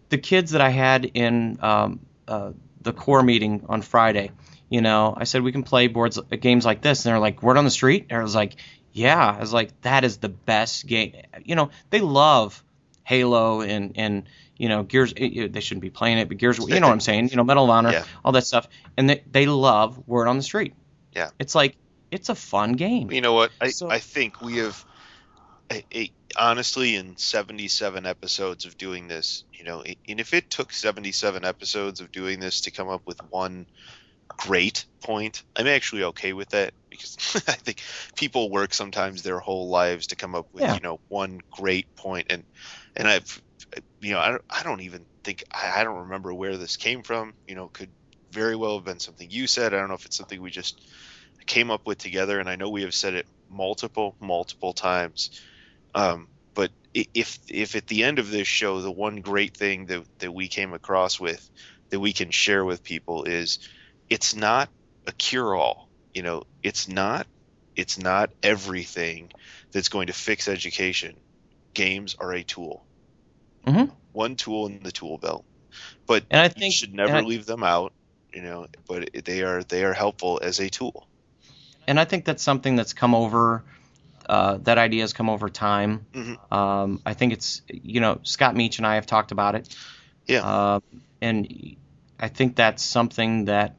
The 0.09 0.19
kids 0.19 0.53
that 0.53 0.63
I 0.63 0.71
had 0.71 1.05
in 1.05 1.59
um, 1.61 2.01
uh, 2.27 2.53
the 2.81 2.95
core 2.95 3.23
meeting 3.23 3.67
on 3.69 3.83
Friday, 3.83 4.31
you 4.69 4.81
know, 4.81 5.15
I 5.17 5.25
said 5.25 5.43
we 5.43 5.53
can 5.53 5.63
play 5.63 5.87
boards 5.89 6.19
uh, 6.19 6.23
games 6.41 6.65
like 6.65 6.81
this, 6.83 7.05
and 7.05 7.11
they're 7.13 7.19
like, 7.21 7.43
"Word 7.43 7.57
on 7.57 7.65
the 7.65 7.71
street." 7.71 8.07
And 8.11 8.19
I 8.19 8.23
was 8.23 8.35
like, 8.35 8.57
"Yeah." 8.93 9.35
I 9.37 9.41
was 9.41 9.53
like, 9.53 9.79
"That 9.83 10.05
is 10.05 10.19
the 10.19 10.29
best 10.29 10.87
game." 10.87 11.15
You 11.45 11.55
know, 11.57 11.71
they 11.91 12.01
love 12.01 12.63
Halo 13.05 13.61
and 13.63 13.93
and 13.97 14.25
you 14.57 14.69
know 14.69 14.83
Gears. 14.83 15.15
They 15.15 15.61
shouldn't 15.61 15.83
be 15.83 15.91
playing 15.91 16.19
it, 16.19 16.29
but 16.29 16.37
Gears. 16.37 16.59
You 16.59 16.81
know 16.81 16.87
what 16.89 16.93
I'm 16.93 17.01
saying? 17.01 17.29
You 17.31 17.37
know, 17.37 17.45
Medal 17.45 17.65
of 17.65 17.71
Honor, 17.71 17.93
Yeah. 17.93 18.05
all 18.25 18.33
that 18.33 18.47
stuff, 18.47 18.69
and 18.97 19.09
they 19.09 19.23
they 19.31 19.47
love 19.47 20.07
Word 20.07 20.29
on 20.29 20.37
the 20.37 20.43
Street. 20.43 20.75
Yeah. 21.15 21.31
It's 21.39 21.55
like 21.55 21.77
it's 22.11 22.29
a 22.29 22.35
fun 22.35 22.73
game. 22.73 23.11
You 23.11 23.21
know 23.21 23.33
what? 23.35 23.51
I, 23.61 23.69
So- 23.71 23.91
I 23.91 23.99
think 23.99 24.41
we 24.41 24.59
have, 24.59 24.83
I, 25.71 25.85
I, 25.95 26.11
honestly, 26.39 26.95
in 26.97 27.17
77 27.19 28.07
episodes 28.07 28.65
of 28.65 28.79
doing 28.79 29.09
this, 29.09 29.45
you 29.53 29.65
know, 29.65 29.83
and 29.83 30.21
if 30.21 30.33
it 30.33 30.49
took 30.49 30.73
77 30.73 31.45
episodes 31.45 32.01
of 32.01 32.11
doing 32.11 32.41
this 32.41 32.63
to 32.63 32.71
come 32.71 32.89
up 32.89 33.03
with 33.07 33.21
one 33.31 33.67
great 34.39 34.87
point, 35.05 35.45
I'm 35.57 35.67
actually 35.67 36.05
okay 36.05 36.33
with 36.33 36.49
that 36.51 36.75
because 36.91 37.17
I 37.49 37.53
think 37.55 37.83
people 38.17 38.51
work 38.51 38.75
sometimes 38.75 39.23
their 39.23 39.41
whole 39.41 39.71
lives 39.71 40.09
to 40.09 40.17
come 40.17 40.35
up 40.35 40.47
with, 40.53 40.65
Yeah. 40.65 40.75
you 40.75 40.81
know, 40.81 41.01
one 41.09 41.41
great 41.53 41.89
point, 41.97 42.27
and 42.31 42.45
and 42.97 43.09
I've, 43.09 43.41
you 44.01 44.13
know, 44.13 44.21
I 44.21 44.31
don't, 44.31 44.43
I 44.51 44.63
don't 44.63 44.81
even 44.83 45.07
think 45.25 45.45
I, 45.55 45.81
I 45.81 45.85
don't 45.85 46.03
remember 46.05 46.35
where 46.35 46.57
this 46.57 46.77
came 46.77 47.03
from. 47.03 47.35
You 47.47 47.55
know, 47.57 47.71
could 47.71 47.93
very 48.33 48.57
well 48.57 48.77
have 48.77 48.85
been 48.85 49.01
something 49.01 49.31
you 49.31 49.47
said. 49.47 49.75
I 49.75 49.79
don't 49.79 49.89
know 49.89 49.95
if 49.95 50.07
it's 50.07 50.17
something 50.17 50.41
we 50.43 50.51
just 50.51 50.81
came 51.47 51.71
up 51.71 51.83
with 51.87 51.99
together, 51.99 52.41
and 52.41 52.49
I 52.49 52.57
know 52.57 52.71
we 52.71 52.83
have 52.83 52.95
said 52.95 53.15
it 53.15 53.27
multiple, 53.49 54.17
multiple 54.21 54.73
times. 54.73 55.31
Um, 55.95 56.29
but 56.55 56.73
if 56.95 57.39
if 57.49 57.75
at 57.77 57.87
the 57.87 58.05
end 58.05 58.19
of 58.19 58.31
this 58.31 58.49
show, 58.49 58.81
the 58.81 58.93
one 58.93 59.17
great 59.21 59.57
thing 59.57 59.87
that 59.87 60.07
that 60.21 60.33
we 60.33 60.49
came 60.49 60.73
across 60.75 61.21
with 61.21 61.49
that 61.91 62.01
we 62.01 62.13
can 62.13 62.31
share 62.31 62.65
with 62.65 62.83
people 62.83 63.25
is 63.25 63.59
it's 64.11 64.35
not 64.35 64.69
a 65.07 65.13
cure-all. 65.13 65.89
You 66.15 66.23
know, 66.23 66.43
it's 66.63 66.89
not 66.89 67.27
it's 67.77 67.99
not 67.99 68.31
everything 68.43 69.31
that's 69.71 69.89
going 69.89 70.09
to 70.09 70.13
fix 70.13 70.49
education. 70.49 71.15
Games 71.75 72.17
are 72.19 72.33
a 72.33 72.43
tool. 72.43 72.85
Mhm. 73.67 73.93
One 74.13 74.35
tool 74.37 74.67
in 74.67 74.83
the 74.83 74.91
tool 74.91 75.19
belt. 75.19 75.45
But 76.07 76.25
And 76.31 76.41
I 76.41 76.45
you 76.45 76.51
think 76.51 76.75
should 76.75 76.93
never 76.95 77.17
I- 77.17 77.21
leave 77.21 77.47
them 77.47 77.63
out. 77.63 77.93
You 78.33 78.43
know, 78.43 78.67
but 78.87 79.11
they 79.25 79.43
are 79.43 79.63
they 79.63 79.85
are 79.85 79.93
helpful 79.95 80.41
as 80.43 80.61
a 80.61 80.69
tool. 80.69 81.07
and 81.87 81.99
I 81.99 82.05
think 82.05 82.25
that's 82.27 82.43
something 82.43 82.77
that's 82.77 82.93
come 82.93 83.15
over 83.15 83.65
uh, 84.29 84.59
that 84.59 84.77
idea 84.77 85.03
has 85.03 85.15
come 85.15 85.31
over 85.31 85.49
time. 85.49 86.05
Mhm. 86.13 86.53
Um, 86.53 87.01
I 87.07 87.15
think 87.15 87.33
it's 87.33 87.63
you 87.71 88.01
know 88.01 88.21
Scott 88.25 88.55
Meech 88.55 88.77
and 88.79 88.87
I 88.87 88.97
have 88.97 89.07
talked 89.07 89.33
about 89.33 89.55
it. 89.55 89.75
Yeah. 90.27 90.43
Uh, 90.45 90.81
and 91.23 91.77
I 92.21 92.29
think 92.29 92.55
that's 92.57 92.83
something 92.83 93.47
that 93.47 93.77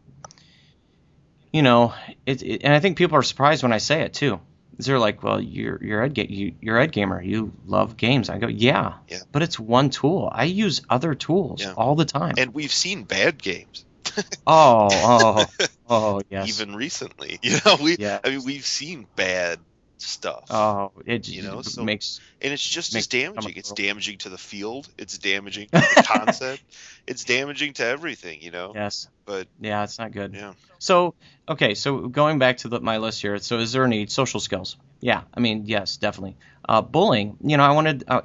you 1.52 1.62
know, 1.62 1.94
it, 2.26 2.42
it, 2.44 2.62
and 2.64 2.74
I 2.74 2.80
think 2.80 2.98
people 2.98 3.18
are 3.18 3.24
surprised 3.24 3.64
when 3.64 3.74
I 3.74 3.78
say 3.80 4.02
it 4.02 4.14
too. 4.14 4.40
They're 4.78 5.00
like, 5.00 5.24
"Well, 5.24 5.42
you're 5.42 5.84
you're 5.84 6.04
ed 6.04 6.18
you, 6.18 6.54
you're 6.62 6.80
ed 6.80 6.94
gamer. 6.94 7.22
You 7.22 7.52
love 7.66 7.98
games." 7.98 8.30
I 8.30 8.38
go, 8.38 8.48
"Yeah, 8.48 8.94
Yeah. 9.10 9.20
but 9.32 9.42
it's 9.42 9.60
one 9.60 9.90
tool. 9.90 10.30
I 10.32 10.46
use 10.46 10.82
other 10.90 11.16
tools 11.16 11.62
Yeah. 11.62 11.74
all 11.76 11.96
the 11.96 12.06
time." 12.06 12.36
And 12.38 12.54
we've 12.54 12.72
seen 12.72 13.04
bad 13.04 13.42
games. 13.42 13.84
oh, 14.48 14.88
oh, 14.92 15.46
oh, 15.60 15.68
oh 15.90 16.22
yes. 16.30 16.48
Even 16.48 16.76
recently, 16.76 17.40
you 17.44 17.58
know, 17.66 17.78
we 17.82 17.98
Yeah. 18.00 18.20
I 18.24 18.30
mean 18.30 18.44
we've 18.46 18.66
seen 18.66 19.06
bad 19.18 19.60
stuff. 20.02 20.46
oh, 20.50 20.92
it 21.06 21.28
You 21.28 21.42
know, 21.44 21.62
so- 21.62 21.84
makes 21.84 22.20
and 22.42 22.54
it's 22.54 22.64
just 22.68 22.96
as 22.96 23.08
damaging. 23.08 23.54
It's 23.58 23.72
damaging 23.74 24.18
to 24.20 24.30
the 24.30 24.38
field. 24.38 24.88
It's 24.98 25.18
damaging 25.18 25.68
to 25.70 25.80
the 25.96 26.04
concept. 26.08 26.64
It's 27.06 27.24
damaging 27.26 27.74
to 27.74 27.86
everything, 27.86 28.42
you 28.42 28.52
know. 28.52 28.72
yes, 28.76 29.08
But 29.26 29.48
yeah, 29.60 29.84
it's 29.84 30.00
not 30.00 30.12
good. 30.12 30.34
yeah, 30.34 30.54
So, 30.80 31.16
okay, 31.48 31.74
so 31.76 32.08
going 32.08 32.40
back 32.40 32.58
to 32.60 32.70
the, 32.70 32.80
my 32.80 32.98
list 32.98 33.22
here, 33.22 33.38
so 33.40 33.58
is 33.60 33.72
there 33.74 33.84
any 33.84 34.08
social 34.08 34.40
skills? 34.40 34.78
Yeah, 35.02 35.24
I 35.34 35.40
mean, 35.42 35.64
yes, 35.66 35.98
definitely. 35.98 36.38
Uh, 36.68 36.82
bullying, 36.82 37.38
you 37.44 37.58
know, 37.58 37.64
I 37.64 37.72
wanted 37.72 38.02
to 38.02 38.12
uh, 38.14 38.22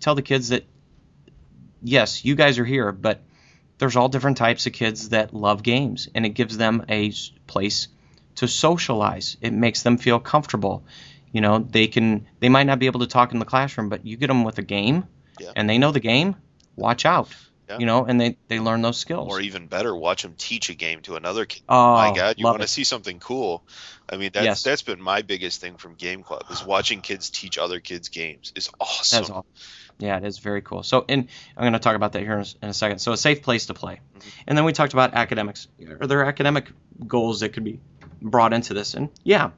tell 0.00 0.14
the 0.14 0.22
kids 0.22 0.48
that, 0.50 0.64
yes, 1.82 2.24
you 2.24 2.34
guys 2.34 2.58
are 2.58 2.64
here, 2.64 2.92
but 2.92 3.20
there's 3.78 3.96
all 3.96 4.08
different 4.08 4.36
types 4.36 4.66
of 4.66 4.72
kids 4.72 5.10
that 5.10 5.32
love 5.32 5.62
games, 5.62 6.08
and 6.14 6.26
it 6.26 6.30
gives 6.30 6.56
them 6.58 6.84
a 6.88 7.12
place 7.46 7.88
to 8.36 8.48
socialize. 8.48 9.36
It 9.40 9.52
makes 9.52 9.82
them 9.82 9.98
feel 9.98 10.20
comfortable. 10.20 10.84
You 11.32 11.40
know, 11.40 11.58
they 11.58 11.86
can, 11.86 12.26
they 12.40 12.48
might 12.48 12.64
not 12.64 12.78
be 12.78 12.86
able 12.86 13.00
to 13.00 13.06
talk 13.06 13.32
in 13.32 13.38
the 13.38 13.44
classroom, 13.44 13.88
but 13.88 14.04
you 14.04 14.16
get 14.16 14.26
them 14.28 14.44
with 14.44 14.58
a 14.58 14.62
game, 14.62 15.04
Yeah. 15.38 15.52
and 15.54 15.68
they 15.70 15.78
know 15.78 15.92
the 15.92 16.00
game, 16.00 16.36
watch 16.76 17.04
out. 17.04 17.28
Yeah. 17.68 17.78
You 17.78 17.86
know, 17.86 18.04
and 18.04 18.20
they, 18.20 18.36
they 18.48 18.58
learn 18.58 18.82
those 18.82 18.98
skills. 18.98 19.28
or 19.30 19.40
even 19.40 19.68
better, 19.68 19.94
watch 19.94 20.22
them 20.22 20.34
teach 20.36 20.70
a 20.70 20.74
game 20.74 21.02
to 21.02 21.14
another 21.14 21.44
kid. 21.44 21.62
oh, 21.68 21.94
my 21.94 22.12
God, 22.12 22.34
you 22.36 22.44
want 22.44 22.62
to 22.62 22.66
see 22.66 22.82
something 22.82 23.20
cool? 23.20 23.62
I 24.08 24.16
mean, 24.16 24.30
that's 24.34 24.44
Yes. 24.44 24.62
that's 24.64 24.82
been 24.82 25.00
my 25.00 25.22
biggest 25.22 25.60
thing 25.60 25.76
from 25.76 25.94
Game 25.94 26.24
Club 26.24 26.42
is 26.50 26.64
watching 26.64 27.00
kids 27.00 27.30
teach 27.30 27.58
other 27.58 27.78
kids 27.78 28.08
games 28.08 28.52
is 28.56 28.70
awesome. 28.80 29.18
That's 29.20 29.30
all. 29.30 29.46
Yeah, 30.00 30.16
it 30.16 30.24
is 30.24 30.38
very 30.38 30.62
cool. 30.62 30.82
So, 30.82 31.04
and 31.08 31.28
I'm 31.56 31.62
going 31.62 31.74
to 31.74 31.78
talk 31.78 31.94
about 31.94 32.12
that 32.14 32.22
here 32.22 32.32
in 32.38 32.40
a, 32.40 32.64
in 32.64 32.68
a 32.70 32.74
second. 32.74 32.98
So, 32.98 33.12
a 33.12 33.16
safe 33.16 33.42
place 33.42 33.66
to 33.66 33.74
play, 33.74 34.00
mm-hmm. 34.18 34.28
and 34.48 34.58
then 34.58 34.64
we 34.64 34.72
talked 34.72 34.94
about 34.94 35.14
academics. 35.14 35.68
Are 36.00 36.08
there 36.08 36.24
academic 36.24 36.72
goals 37.06 37.38
that 37.40 37.50
could 37.50 37.62
be 37.62 37.78
brought 38.20 38.52
into 38.52 38.74
this? 38.74 38.94
And 38.94 39.08
yeah, 39.24 39.50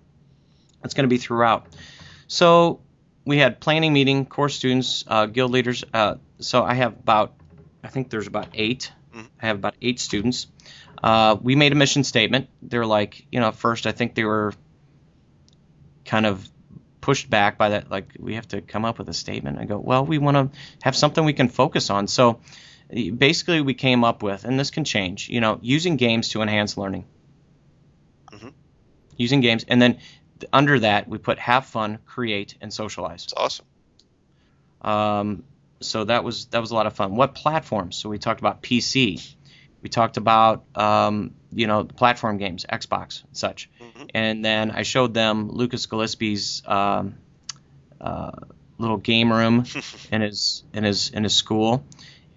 it's 0.85 0.95
going 0.95 1.05
to 1.05 1.09
be 1.09 1.19
throughout. 1.19 1.67
So, 2.27 2.81
we 3.25 3.39
had 3.39 3.61
planning 3.61 3.93
meeting, 3.93 4.27
core 4.27 4.49
students, 4.49 5.05
uh, 5.07 5.27
guild 5.27 5.53
leaders. 5.53 5.85
Uh, 5.93 6.17
so, 6.39 6.65
I 6.65 6.75
have 6.75 6.93
about, 6.95 7.35
I 7.85 7.89
think 7.89 8.11
there's 8.11 8.27
about 8.27 8.49
8 8.55 8.91
Mhm. 9.15 9.27
I 9.43 9.47
have 9.47 9.57
about 9.57 9.75
eight 9.83 10.01
students. 10.01 10.47
Uh, 11.03 11.37
we 11.41 11.57
made 11.57 11.73
a 11.73 11.75
mission 11.75 12.05
statement. 12.05 12.49
They're 12.63 12.87
like, 12.87 13.27
you 13.31 13.41
know, 13.41 13.49
at 13.49 13.57
first 13.57 13.87
I 13.87 13.93
think 13.93 14.15
they 14.15 14.25
were 14.25 14.55
kind 16.05 16.27
of 16.27 16.49
pushed 17.01 17.29
back 17.29 17.59
by 17.59 17.71
that 17.71 17.91
like 17.91 18.13
we 18.19 18.37
have 18.37 18.47
to 18.47 18.61
come 18.61 18.85
up 18.85 18.97
with 18.97 19.09
a 19.09 19.13
statement 19.13 19.59
i 19.59 19.65
go 19.65 19.77
well 19.77 20.05
we 20.05 20.19
want 20.19 20.37
to 20.37 20.59
have 20.83 20.95
something 20.95 21.25
we 21.25 21.33
can 21.33 21.49
focus 21.49 21.91
on 21.91 22.07
so 22.07 22.39
basically 23.17 23.61
we 23.61 23.75
came 23.75 24.05
up 24.05 24.23
with 24.23 24.45
and 24.45 24.59
this 24.59 24.71
can 24.71 24.85
change 24.85 25.29
you 25.29 25.41
know 25.41 25.59
using 25.63 25.97
games 25.97 26.29
to 26.29 26.43
enhance 26.43 26.77
learning. 26.77 27.05
Using 29.23 29.41
games 29.41 29.65
and 29.69 29.81
then 29.81 29.99
under 30.53 30.79
that 30.81 31.09
we 31.09 31.19
put 31.19 31.39
have 31.39 31.65
fun 31.67 31.99
create 32.05 32.57
and 32.61 32.73
socialize 32.73 33.25
It's 33.25 33.35
awesome. 33.37 33.67
um, 34.83 35.45
so 35.81 36.05
that 36.05 36.23
was 36.25 36.47
that 36.47 36.61
was 36.61 36.71
a 36.71 36.75
lot 36.75 36.87
of 36.87 36.93
fun. 36.95 37.17
What 37.17 37.35
platforms? 37.35 37.97
So 37.97 38.09
we 38.09 38.19
talked 38.19 38.41
about 38.41 38.63
PC. 38.63 39.35
We 39.83 39.89
talked 39.89 40.17
about 40.17 40.65
um, 40.77 41.35
you 41.53 41.67
know 41.67 41.83
the 41.83 41.95
platform 41.95 42.39
games, 42.39 42.65
Xbox 42.71 43.25
and 43.25 43.37
such. 43.37 43.69
Mhm. 43.81 44.11
And 44.15 44.45
then 44.45 44.71
I 44.71 44.83
showed 44.83 45.13
them 45.13 45.51
Lucas 45.51 45.87
Gillespie's 45.87 46.63
um, 46.67 47.17
uh, 48.01 48.31
little 48.79 48.97
game 48.99 49.33
room 49.33 49.65
in 50.13 50.21
his 50.21 50.63
in 50.73 50.85
his 50.85 51.11
in 51.11 51.25
his 51.25 51.35
school, 51.35 51.85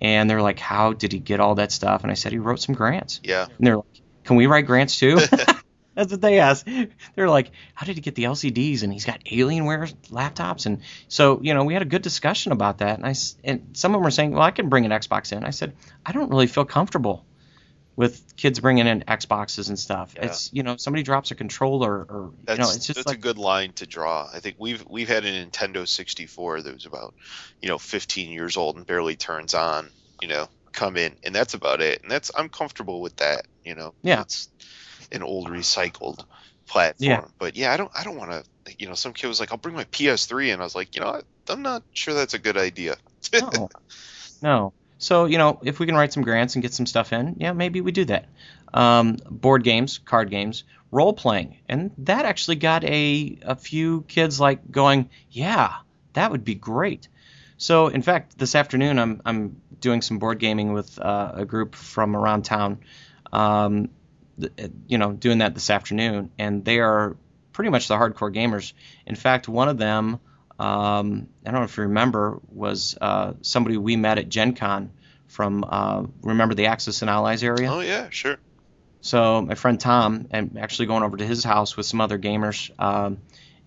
and 0.01 0.27
they're 0.27 0.41
like, 0.41 0.57
"How 0.59 0.93
did 0.93 1.11
he 1.13 1.19
get 1.19 1.39
all 1.39 1.55
that 1.55 1.71
stuff?" 1.71 2.01
And 2.01 2.09
I 2.11 2.15
said, 2.15 2.31
"He 2.31 2.39
wrote 2.39 2.59
some 2.61 2.73
grants." 2.73 3.19
Yeah. 3.23 3.45
And 3.45 3.67
they're 3.67 3.77
like, 3.77 4.01
"Can 4.23 4.37
we 4.37 4.47
write 4.47 4.65
grants 4.65 4.97
too?" 4.97 5.19
That's 5.95 6.11
what 6.11 6.21
they 6.21 6.39
asked. 6.39 6.67
They're 7.15 7.29
like, 7.29 7.51
"How 7.73 7.85
did 7.85 7.95
he 7.95 8.01
get 8.01 8.15
the 8.15 8.25
LCDs?" 8.25 8.83
And 8.83 8.91
he's 8.91 9.05
got 9.05 9.23
Alienware 9.23 9.93
laptops, 10.09 10.65
and 10.65 10.81
so 11.07 11.39
you 11.41 11.53
know 11.53 11.63
we 11.63 11.73
had 11.73 11.81
a 11.81 11.85
good 11.85 12.01
discussion 12.01 12.51
about 12.51 12.79
that. 12.79 12.97
And 12.97 13.05
I 13.05 13.15
and 13.43 13.69
some 13.73 13.91
of 13.91 13.99
them 13.99 14.03
were 14.03 14.11
saying, 14.11 14.31
"Well, 14.31 14.43
I 14.43 14.51
can 14.51 14.69
bring 14.69 14.85
an 14.85 14.91
Xbox 14.91 15.31
in." 15.31 15.43
I 15.43 15.51
said, 15.51 15.73
"I 16.05 16.11
don't 16.11 16.29
really 16.29 16.47
feel 16.47 16.65
comfortable 16.65 17.25
with 17.95 18.35
kids 18.35 18.59
bringing 18.59 18.87
in 18.87 19.01
Xboxes 19.07 19.69
and 19.69 19.79
stuff. 19.79 20.13
Yeah. 20.15 20.25
It's 20.25 20.51
you 20.53 20.63
know 20.63 20.75
somebody 20.77 21.03
drops 21.03 21.31
a 21.31 21.35
controller 21.35 21.93
or 21.93 22.31
That's 22.43 22.57
you 22.57 22.63
know 22.63 22.69
it's 22.71 22.87
just 22.87 22.97
that's 22.97 23.07
like 23.07 23.17
a 23.17 23.21
good 23.21 23.37
line 23.37 23.73
to 23.73 23.85
draw. 23.85 24.29
I 24.33 24.39
think 24.39 24.57
we've 24.59 24.85
we've 24.89 25.07
had 25.07 25.25
a 25.25 25.45
Nintendo 25.45 25.87
64 25.87 26.63
that 26.63 26.73
was 26.73 26.85
about 26.85 27.13
you 27.61 27.69
know 27.69 27.77
15 27.77 28.31
years 28.31 28.57
old 28.57 28.75
and 28.75 28.85
barely 28.85 29.15
turns 29.15 29.53
on. 29.53 29.89
You 30.21 30.27
know, 30.27 30.49
come 30.71 30.97
in 30.97 31.13
and 31.23 31.33
that's 31.33 31.53
about 31.53 31.81
it. 31.81 32.01
And 32.03 32.11
that's 32.11 32.31
I'm 32.35 32.49
comfortable 32.49 33.01
with 33.01 33.17
that. 33.17 33.47
You 33.63 33.75
know, 33.75 33.93
Yeah. 34.03 34.21
It's 34.21 34.49
an 35.11 35.23
old 35.23 35.49
recycled 35.49 36.23
platform. 36.67 37.09
Yeah. 37.09 37.25
But 37.37 37.55
yeah, 37.55 37.73
I 37.73 37.77
don't 37.77 37.91
I 37.95 38.03
don't 38.03 38.17
want 38.17 38.31
to. 38.31 38.43
You 38.79 38.87
know, 38.87 38.95
some 38.95 39.13
kid 39.13 39.27
was 39.27 39.39
like, 39.39 39.51
I'll 39.51 39.59
bring 39.59 39.75
my 39.75 39.83
PS3, 39.85 40.51
and 40.51 40.61
I 40.61 40.65
was 40.65 40.75
like, 40.75 40.95
you 40.95 41.01
know. 41.01 41.21
I'm 41.49 41.61
not 41.61 41.83
sure 41.93 42.13
that's 42.13 42.33
a 42.33 42.39
good 42.39 42.57
idea. 42.57 42.95
no, 43.33 43.69
no. 44.41 44.73
So 44.97 45.25
you 45.25 45.37
know, 45.37 45.59
if 45.63 45.79
we 45.79 45.85
can 45.85 45.95
write 45.95 46.13
some 46.13 46.23
grants 46.23 46.55
and 46.55 46.61
get 46.61 46.73
some 46.73 46.85
stuff 46.85 47.13
in, 47.13 47.35
yeah, 47.39 47.53
maybe 47.53 47.81
we 47.81 47.91
do 47.91 48.05
that. 48.05 48.27
Um, 48.73 49.17
board 49.29 49.63
games, 49.63 49.99
card 49.99 50.29
games, 50.29 50.63
role 50.91 51.13
playing, 51.13 51.57
and 51.69 51.91
that 51.99 52.25
actually 52.25 52.55
got 52.55 52.83
a 52.83 53.37
a 53.43 53.55
few 53.55 54.03
kids 54.07 54.39
like 54.39 54.71
going, 54.71 55.09
yeah, 55.29 55.73
that 56.13 56.31
would 56.31 56.43
be 56.43 56.55
great. 56.55 57.07
So 57.57 57.87
in 57.87 58.01
fact, 58.01 58.37
this 58.37 58.55
afternoon 58.55 58.99
I'm 58.99 59.21
I'm 59.25 59.61
doing 59.79 60.01
some 60.01 60.17
board 60.17 60.39
gaming 60.39 60.73
with 60.73 60.97
uh, 60.99 61.33
a 61.35 61.45
group 61.45 61.75
from 61.75 62.15
around 62.15 62.43
town. 62.43 62.79
Um, 63.31 63.89
you 64.87 64.97
know, 64.97 65.11
doing 65.11 65.39
that 65.39 65.53
this 65.53 65.69
afternoon, 65.69 66.31
and 66.37 66.63
they 66.65 66.79
are 66.79 67.15
pretty 67.53 67.69
much 67.69 67.87
the 67.87 67.95
hardcore 67.95 68.33
gamers. 68.33 68.73
In 69.05 69.15
fact, 69.15 69.47
one 69.47 69.69
of 69.69 69.77
them 69.77 70.19
um, 70.57 71.27
I 71.45 71.51
don't 71.51 71.59
know 71.61 71.65
if 71.65 71.77
you 71.77 71.83
remember, 71.83 72.39
was 72.49 72.97
uh, 72.99 73.33
somebody 73.41 73.77
we 73.77 73.95
met 73.97 74.17
at 74.17 74.29
Gen 74.29 74.55
Con 74.55 74.91
from, 75.27 75.65
uh, 75.67 76.03
remember 76.21 76.55
the 76.55 76.67
Axis 76.67 77.01
and 77.01 77.09
Allies 77.09 77.43
area? 77.43 77.71
oh 77.71 77.81
yeah, 77.81 78.09
sure. 78.09 78.37
So 79.01 79.41
my 79.41 79.55
friend 79.55 79.79
Tom, 79.79 80.27
I'm 80.33 80.57
actually 80.59 80.87
going 80.87 81.03
over 81.03 81.17
to 81.17 81.25
his 81.25 81.43
house 81.43 81.77
with 81.77 81.85
some 81.85 82.01
other 82.01 82.17
gamers, 82.17 82.71
um, 82.79 83.19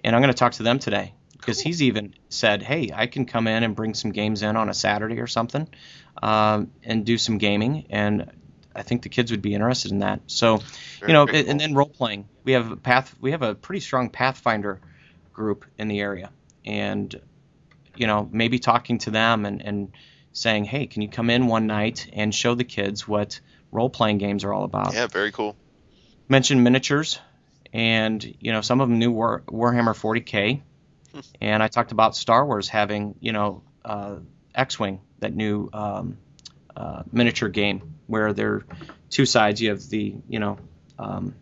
and 0.03 0.17
I'm 0.17 0.23
going 0.23 0.33
to 0.33 0.39
talk 0.39 0.53
to 0.53 0.63
them 0.63 0.79
today 0.79 1.15
because 1.33 1.61
he's 1.61 1.83
even 1.83 2.15
said, 2.31 2.63
hey, 2.63 2.91
I 2.93 3.07
can 3.07 3.27
come 3.27 3.47
in 3.47 3.63
and 3.63 3.77
bring 3.77 3.95
some 3.95 4.11
games 4.11 4.43
in 4.43 4.57
on 4.57 4.69
a 4.69 4.75
Saturday 4.75 5.21
or 5.21 5.27
something 5.27 5.69
um, 6.23 6.73
and 6.83 7.05
do 7.05 7.19
some 7.19 7.39
gaming, 7.39 7.87
and 7.91 8.31
I 8.79 8.83
think 8.83 9.03
the 9.03 9.09
kids 9.09 9.31
would 9.31 9.43
be 9.43 9.55
interested 9.55 9.91
in 9.91 9.99
that. 10.01 10.21
So 10.27 10.59
Very, 11.01 11.11
you 11.11 11.13
know, 11.13 11.27
and 11.27 11.61
then 11.61 11.75
role 11.75 11.89
playing. 11.89 12.29
We 12.45 12.53
have 12.53 12.71
a 12.71 12.77
path. 12.77 13.15
We 13.21 13.33
have 13.33 13.43
a 13.43 13.55
pretty 13.55 13.81
strong 13.81 14.11
Pathfinder 14.11 14.81
group 15.33 15.65
in 15.77 15.89
the 15.89 16.01
area, 16.01 16.31
and 16.65 17.15
you 17.97 18.07
know, 18.07 18.29
maybe 18.31 18.59
talking 18.59 18.99
to 18.99 19.11
them 19.11 19.45
and 19.45 19.63
and 19.65 19.93
saying, 20.33 20.65
hey, 20.65 20.87
can 20.87 21.03
you 21.03 21.09
come 21.09 21.31
in 21.31 21.47
one 21.47 21.67
night 21.67 22.09
and 22.13 22.35
show 22.35 22.55
the 22.55 22.65
kids 22.65 23.09
what 23.09 23.41
role 23.73 23.91
playing 23.91 24.19
games 24.19 24.45
are 24.45 24.53
all 24.53 24.65
about? 24.65 24.95
yeah, 24.95 25.07
very 25.07 25.33
cool. 25.33 25.57
Mention 26.29 26.63
miniatures, 26.63 27.19
and 27.73 28.23
you 28.41 28.53
know, 28.53 28.61
some 28.61 28.81
of 28.81 28.89
them 28.89 28.99
knew 28.99 29.11
War, 29.11 29.43
Warhammer 29.47 29.95
40k, 29.95 30.63
and 31.41 31.63
I 31.63 31.69
talked 31.69 31.93
about 31.93 32.15
Star 32.15 32.47
Wars 32.47 32.69
having 32.69 33.17
you 33.21 33.33
know 33.33 33.63
uh, 33.85 34.17
X-wing, 34.55 35.01
that 35.21 35.35
new 35.35 35.69
um, 35.73 36.19
uh, 36.79 37.03
miniature 37.13 37.49
game 37.49 37.95
where 38.07 38.33
there 38.33 38.53
are 38.55 38.67
two 39.11 39.27
sides. 39.27 39.61
You 39.61 39.71
have 39.71 39.83
the 39.89 40.15
you 40.29 40.39
know 40.39 40.59
um, 40.99 41.35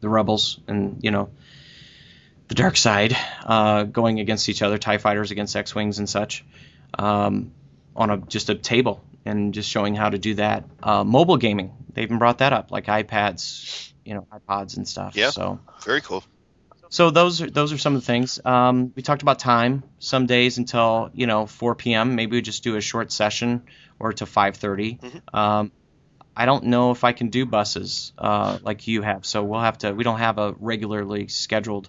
the 0.00 0.08
rebels 0.08 0.60
and 0.66 0.98
you 1.02 1.10
know 1.10 1.30
the 2.48 2.54
dark 2.54 2.76
side 2.76 3.16
uh, 3.44 3.84
going 3.84 4.20
against 4.20 4.48
each 4.48 4.62
other, 4.62 4.76
Tie 4.76 4.98
fighters 4.98 5.30
against 5.30 5.56
X-wings 5.56 5.98
and 5.98 6.08
such, 6.08 6.44
um, 6.98 7.52
on 7.96 8.10
a 8.10 8.16
just 8.18 8.50
a 8.50 8.54
table 8.54 9.02
and 9.24 9.54
just 9.54 9.70
showing 9.70 9.94
how 9.94 10.10
to 10.10 10.18
do 10.18 10.34
that. 10.34 10.64
Uh, 10.82 11.04
mobile 11.04 11.38
gaming, 11.38 11.72
they 11.92 12.02
even 12.02 12.18
brought 12.18 12.38
that 12.38 12.52
up, 12.52 12.70
like 12.70 12.86
iPads, 12.86 13.92
you 14.04 14.14
know, 14.14 14.26
iPods 14.32 14.76
and 14.76 14.86
stuff. 14.86 15.16
Yeah. 15.16 15.30
So. 15.30 15.60
Very 15.84 16.00
cool. 16.02 16.22
So 16.90 17.10
those 17.10 17.40
are 17.42 17.50
those 17.50 17.72
are 17.72 17.78
some 17.78 17.96
of 17.96 18.02
the 18.02 18.06
things. 18.06 18.38
Um, 18.44 18.92
we 18.94 19.02
talked 19.02 19.22
about 19.22 19.40
time. 19.40 19.82
Some 19.98 20.26
days 20.26 20.58
until 20.58 21.10
you 21.12 21.26
know 21.26 21.46
4 21.46 21.74
p.m. 21.74 22.14
Maybe 22.14 22.36
we 22.36 22.42
just 22.42 22.62
do 22.62 22.76
a 22.76 22.80
short 22.80 23.10
session 23.10 23.64
or 24.04 24.12
to 24.12 24.26
5:30. 24.26 24.98
Mhm. 25.00 25.34
Um, 25.38 25.72
I 26.36 26.46
don't 26.46 26.64
know 26.64 26.90
if 26.90 27.04
I 27.04 27.12
can 27.12 27.28
do 27.30 27.46
buses 27.46 28.12
uh, 28.18 28.58
like 28.62 28.86
you 28.86 29.02
have, 29.02 29.24
so 29.24 29.42
we'll 29.42 29.60
have 29.60 29.78
to. 29.78 29.92
We 29.92 30.04
don't 30.04 30.18
have 30.18 30.38
a 30.38 30.54
regularly 30.58 31.28
scheduled 31.28 31.88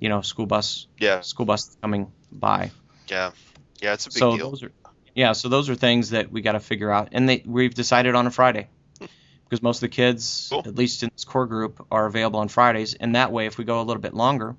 you 0.00 0.08
know, 0.08 0.20
school 0.20 0.46
bus, 0.46 0.86
Yeah, 1.00 1.22
school 1.22 1.44
bus 1.44 1.76
coming 1.82 2.12
by. 2.30 2.70
yeah, 3.08 3.32
yeah. 3.82 3.94
It's 3.94 4.06
a 4.06 4.10
big 4.10 4.18
so 4.18 4.36
deal. 4.36 4.50
those 4.50 4.62
are, 4.62 4.70
yeah, 5.12 5.32
so 5.32 5.48
those 5.48 5.68
are 5.68 5.74
things 5.74 6.10
that 6.10 6.30
we 6.30 6.40
got 6.40 6.52
to 6.52 6.60
figure 6.60 6.92
out, 6.92 7.08
and 7.12 7.28
they 7.28 7.42
we've 7.44 7.74
decided 7.74 8.14
on 8.14 8.26
a 8.26 8.30
Friday. 8.30 8.68
Because 9.00 9.60
most 9.62 9.78
of 9.78 9.80
the 9.80 9.88
kids, 9.88 10.48
Cool. 10.52 10.62
at 10.66 10.76
least 10.76 11.02
in 11.02 11.10
this 11.16 11.24
core 11.24 11.46
group, 11.46 11.84
are 11.90 12.06
available 12.06 12.38
on 12.38 12.48
Fridays, 12.48 12.94
and 12.94 13.14
that 13.16 13.32
way, 13.32 13.46
if 13.46 13.58
we 13.58 13.64
go 13.64 13.80
a 13.80 13.82
little 13.82 14.02
bit 14.02 14.14
longer, 14.14 14.54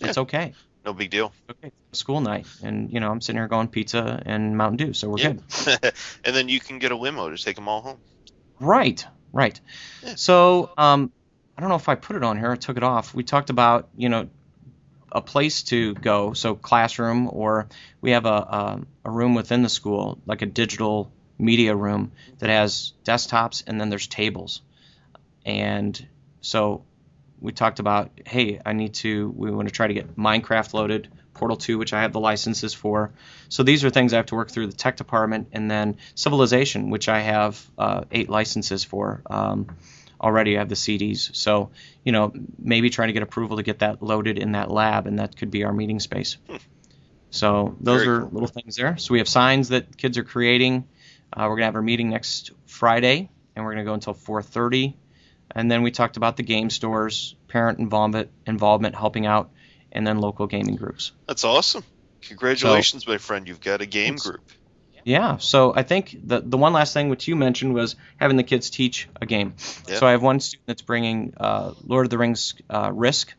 it's 0.00 0.18
okay. 0.18 0.52
No 0.86 0.92
big 0.92 1.10
deal. 1.10 1.32
Okay, 1.50 1.72
school 1.92 2.20
night, 2.20 2.46
and 2.62 2.92
you 2.92 3.00
know 3.00 3.10
I'm 3.10 3.20
sitting 3.20 3.40
here 3.40 3.48
going 3.48 3.66
pizza 3.66 4.22
and 4.24 4.56
Mountain 4.56 4.76
Dew, 4.76 4.92
so 4.92 5.08
we're 5.10 5.18
Yeah. 5.18 5.32
good. 5.32 5.92
and 6.24 6.36
then 6.36 6.48
you 6.48 6.60
can 6.60 6.78
get 6.78 6.92
a 6.92 6.96
limo 6.96 7.28
to 7.28 7.36
take 7.36 7.56
them 7.56 7.66
all 7.66 7.82
home. 7.82 7.98
Right, 8.60 9.04
right. 9.32 9.60
Yeah. 10.04 10.14
So 10.14 10.70
um, 10.78 11.12
I 11.58 11.60
don't 11.60 11.70
know 11.70 11.76
if 11.76 11.88
I 11.88 11.96
put 11.96 12.14
it 12.14 12.22
on 12.22 12.38
here. 12.38 12.52
I 12.52 12.56
took 12.56 12.76
it 12.76 12.84
off. 12.84 13.14
We 13.14 13.24
talked 13.24 13.50
about 13.50 13.88
you 13.96 14.08
know 14.08 14.28
a 15.10 15.20
place 15.20 15.64
to 15.64 15.94
go, 15.94 16.34
so 16.34 16.54
classroom, 16.54 17.28
or 17.32 17.66
we 18.00 18.12
have 18.12 18.26
a 18.26 18.28
a, 18.28 18.80
a 19.06 19.10
room 19.10 19.34
within 19.34 19.62
the 19.62 19.68
school, 19.68 20.18
like 20.24 20.42
a 20.42 20.46
digital 20.46 21.10
media 21.36 21.74
room 21.74 22.12
that 22.38 22.48
has 22.48 22.92
desktops 23.04 23.64
and 23.66 23.80
then 23.80 23.90
there's 23.90 24.06
tables, 24.06 24.62
and 25.44 26.06
so 26.40 26.84
we 27.40 27.52
talked 27.52 27.78
about 27.78 28.10
hey, 28.26 28.60
I 28.64 28.72
need 28.72 28.94
to 28.94 29.30
we 29.36 29.50
want 29.50 29.68
to 29.68 29.74
try 29.74 29.86
to 29.86 29.94
get 29.94 30.16
Minecraft 30.16 30.74
loaded. 30.74 31.08
Portal 31.34 31.58
2, 31.58 31.76
which 31.76 31.92
I 31.92 32.00
have 32.00 32.14
the 32.14 32.20
licenses 32.20 32.72
for. 32.72 33.12
So 33.50 33.62
these 33.62 33.84
are 33.84 33.90
things 33.90 34.14
I 34.14 34.16
have 34.16 34.26
to 34.26 34.34
work 34.34 34.50
through 34.50 34.68
the 34.68 34.76
tech 34.76 34.96
department, 34.96 35.48
and 35.52 35.70
then 35.70 35.98
Civilization, 36.14 36.88
which 36.88 37.10
I 37.10 37.20
have 37.20 37.62
uh, 37.76 38.04
eight 38.10 38.30
licenses 38.30 38.84
for. 38.84 39.20
Um, 39.28 39.66
already 40.20 40.56
I 40.56 40.60
have 40.60 40.68
the 40.68 40.74
CDs. 40.76 41.34
So, 41.36 41.70
you 42.04 42.12
know, 42.12 42.32
maybe 42.58 42.90
trying 42.90 43.08
to 43.08 43.12
get 43.12 43.22
approval 43.22 43.58
to 43.58 43.62
get 43.62 43.80
that 43.80 44.02
loaded 44.02 44.38
in 44.38 44.52
that 44.52 44.70
lab, 44.70 45.06
and 45.06 45.18
that 45.18 45.36
could 45.36 45.50
be 45.50 45.64
our 45.64 45.72
meeting 45.72 46.00
space. 46.00 46.38
So 47.30 47.76
those 47.80 48.02
Very 48.02 48.16
are 48.16 48.20
cool. 48.22 48.30
little 48.30 48.48
things 48.48 48.76
there. 48.76 48.96
So 48.96 49.12
we 49.12 49.18
have 49.18 49.28
signs 49.28 49.68
that 49.68 49.96
kids 49.96 50.16
are 50.16 50.24
creating. 50.24 50.88
Uh, 51.32 51.46
we're 51.48 51.56
gonna 51.56 51.66
have 51.66 51.74
our 51.76 51.82
meeting 51.82 52.08
next 52.08 52.52
Friday, 52.66 53.28
and 53.54 53.64
we're 53.64 53.72
gonna 53.72 53.84
go 53.84 53.94
until 53.94 54.14
4:30. 54.14 54.96
And 55.54 55.70
then 55.70 55.82
we 55.82 55.90
talked 55.90 56.16
about 56.16 56.36
the 56.36 56.42
game 56.42 56.70
stores, 56.70 57.34
parent 57.48 57.78
involvement, 57.78 58.30
involvement 58.46 58.94
helping 58.94 59.26
out, 59.26 59.50
and 59.92 60.06
then 60.06 60.18
local 60.18 60.46
gaming 60.46 60.76
groups. 60.76 61.12
That's 61.26 61.44
awesome. 61.44 61.84
Congratulations, 62.22 63.06
my 63.06 63.18
friend. 63.18 63.46
You've 63.46 63.60
got 63.60 63.80
a 63.80 63.86
game 63.86 64.16
group. 64.16 64.40
Yeah, 65.04 65.36
so 65.36 65.72
I 65.74 65.84
think 65.84 66.16
the 66.24 66.40
the 66.40 66.58
one 66.58 66.72
last 66.72 66.92
thing 66.92 67.10
which 67.10 67.28
you 67.28 67.36
mentioned 67.36 67.74
was 67.74 67.94
having 68.16 68.36
the 68.36 68.42
kids 68.42 68.70
teach 68.70 69.08
a 69.20 69.24
game. 69.26 69.54
Yeah. 69.88 69.98
So 70.00 70.06
I 70.06 70.10
have 70.10 70.22
one 70.22 70.40
student 70.40 70.66
that's 70.66 70.82
bringing 70.82 71.32
uh, 71.36 71.74
Lord 71.84 72.06
of 72.06 72.10
the 72.10 72.18
Rings 72.18 72.54
uh, 72.68 72.90
Risk, 72.92 73.32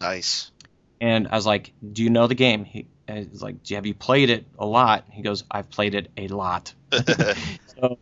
Nice. 0.00 0.50
and 0.98 1.28
I 1.28 1.36
was 1.36 1.44
like, 1.44 1.74
"Do 1.92 2.02
you 2.02 2.08
know 2.08 2.26
the 2.26 2.34
game?" 2.34 2.64
He 2.64 2.86
I 3.06 3.26
was 3.30 3.42
like, 3.42 3.62
"Do- 3.62 3.74
"Have 3.74 3.84
you 3.84 3.92
played 3.92 4.30
it 4.30 4.46
a 4.58 4.64
lot?" 4.64 5.04
He 5.10 5.20
goes, 5.20 5.44
"I've 5.50 5.68
played 5.68 5.94
it 5.94 6.10
a 6.16 6.28
lot." 6.28 6.72
so 7.78 7.98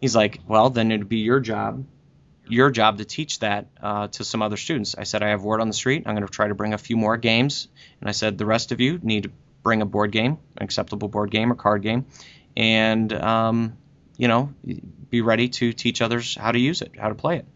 he's 0.00 0.16
like, 0.16 0.40
"Well, 0.48 0.70
then 0.70 0.90
it'd 0.92 1.10
be 1.10 1.18
your 1.18 1.40
job, 1.40 1.84
your 2.48 2.70
job 2.70 2.98
to 2.98 3.04
teach 3.04 3.38
that 3.40 3.66
uh, 3.82 4.08
to 4.08 4.24
some 4.24 4.42
other 4.42 4.56
students." 4.56 4.94
I 4.96 5.04
said, 5.04 5.22
"I 5.22 5.28
have 5.30 5.42
word 5.42 5.60
on 5.60 5.68
the 5.68 5.74
street. 5.74 6.02
I'm 6.06 6.14
going 6.14 6.26
to 6.26 6.32
try 6.32 6.48
to 6.48 6.54
bring 6.54 6.74
a 6.74 6.78
few 6.78 6.96
more 6.96 7.16
games," 7.16 7.68
and 8.00 8.08
I 8.08 8.12
said, 8.12 8.38
"The 8.38 8.46
rest 8.46 8.72
of 8.72 8.80
you 8.80 8.98
need 9.02 9.24
to 9.24 9.30
bring 9.62 9.82
a 9.82 9.86
board 9.86 10.10
game, 10.12 10.38
an 10.56 10.64
acceptable 10.64 11.08
board 11.08 11.30
game 11.30 11.52
or 11.52 11.54
card 11.54 11.82
game, 11.82 12.06
and 12.56 13.12
um, 13.12 13.76
you 14.16 14.28
know, 14.28 14.52
be 15.10 15.20
ready 15.20 15.48
to 15.48 15.72
teach 15.72 16.02
others 16.02 16.34
how 16.34 16.52
to 16.52 16.58
use 16.58 16.82
it, 16.82 16.92
how 16.98 17.08
to 17.08 17.14
play 17.14 17.36
it." 17.38 17.46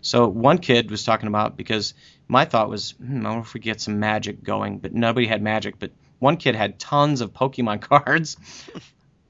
So 0.00 0.28
one 0.28 0.58
kid 0.58 0.90
was 0.90 1.02
talking 1.04 1.28
about 1.28 1.56
because 1.56 1.94
my 2.28 2.44
thought 2.44 2.68
was, 2.68 2.90
hmm, 2.90 3.24
I 3.24 3.30
wonder 3.30 3.42
if 3.46 3.54
we 3.54 3.60
get 3.60 3.80
some 3.80 4.00
magic 4.00 4.42
going, 4.44 4.78
but 4.78 4.92
nobody 4.92 5.26
had 5.26 5.40
magic. 5.40 5.78
But 5.78 5.92
one 6.18 6.36
kid 6.36 6.54
had 6.54 6.78
tons 6.78 7.22
of 7.22 7.32
Pokemon 7.32 7.80
cards, 7.88 8.36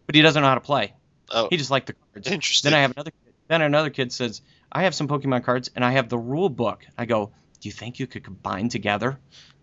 but 0.07 0.15
he 0.17 0.23
doesn't 0.23 0.43
know 0.43 0.49
how 0.49 0.55
to 0.57 0.61
play. 0.61 0.95
Oh, 1.31 1.47
He 1.49 1.57
just 1.57 1.71
liked 1.71 1.87
the 1.87 1.95
cards. 2.13 2.27
interesting. 2.29 2.71
Then 2.71 2.79
I 2.79 2.83
have 2.83 2.91
another. 2.91 3.13
Kid, 3.13 3.35
Then 3.47 3.63
another 3.63 3.91
kid 3.91 4.13
says, 4.13 4.43
"I 4.75 4.83
have 4.85 4.95
some 4.95 5.09
Pokemon 5.09 5.45
cards 5.45 5.71
and 5.75 5.85
I 5.85 5.93
have 5.93 6.09
the 6.09 6.19
rule 6.19 6.49
book." 6.49 6.87
I 6.99 7.07
go, 7.07 7.33
"Do 7.61 7.69
you 7.69 7.73
think 7.73 7.99
you 7.99 8.07
could 8.07 8.25
combine 8.25 8.69
together 8.69 9.19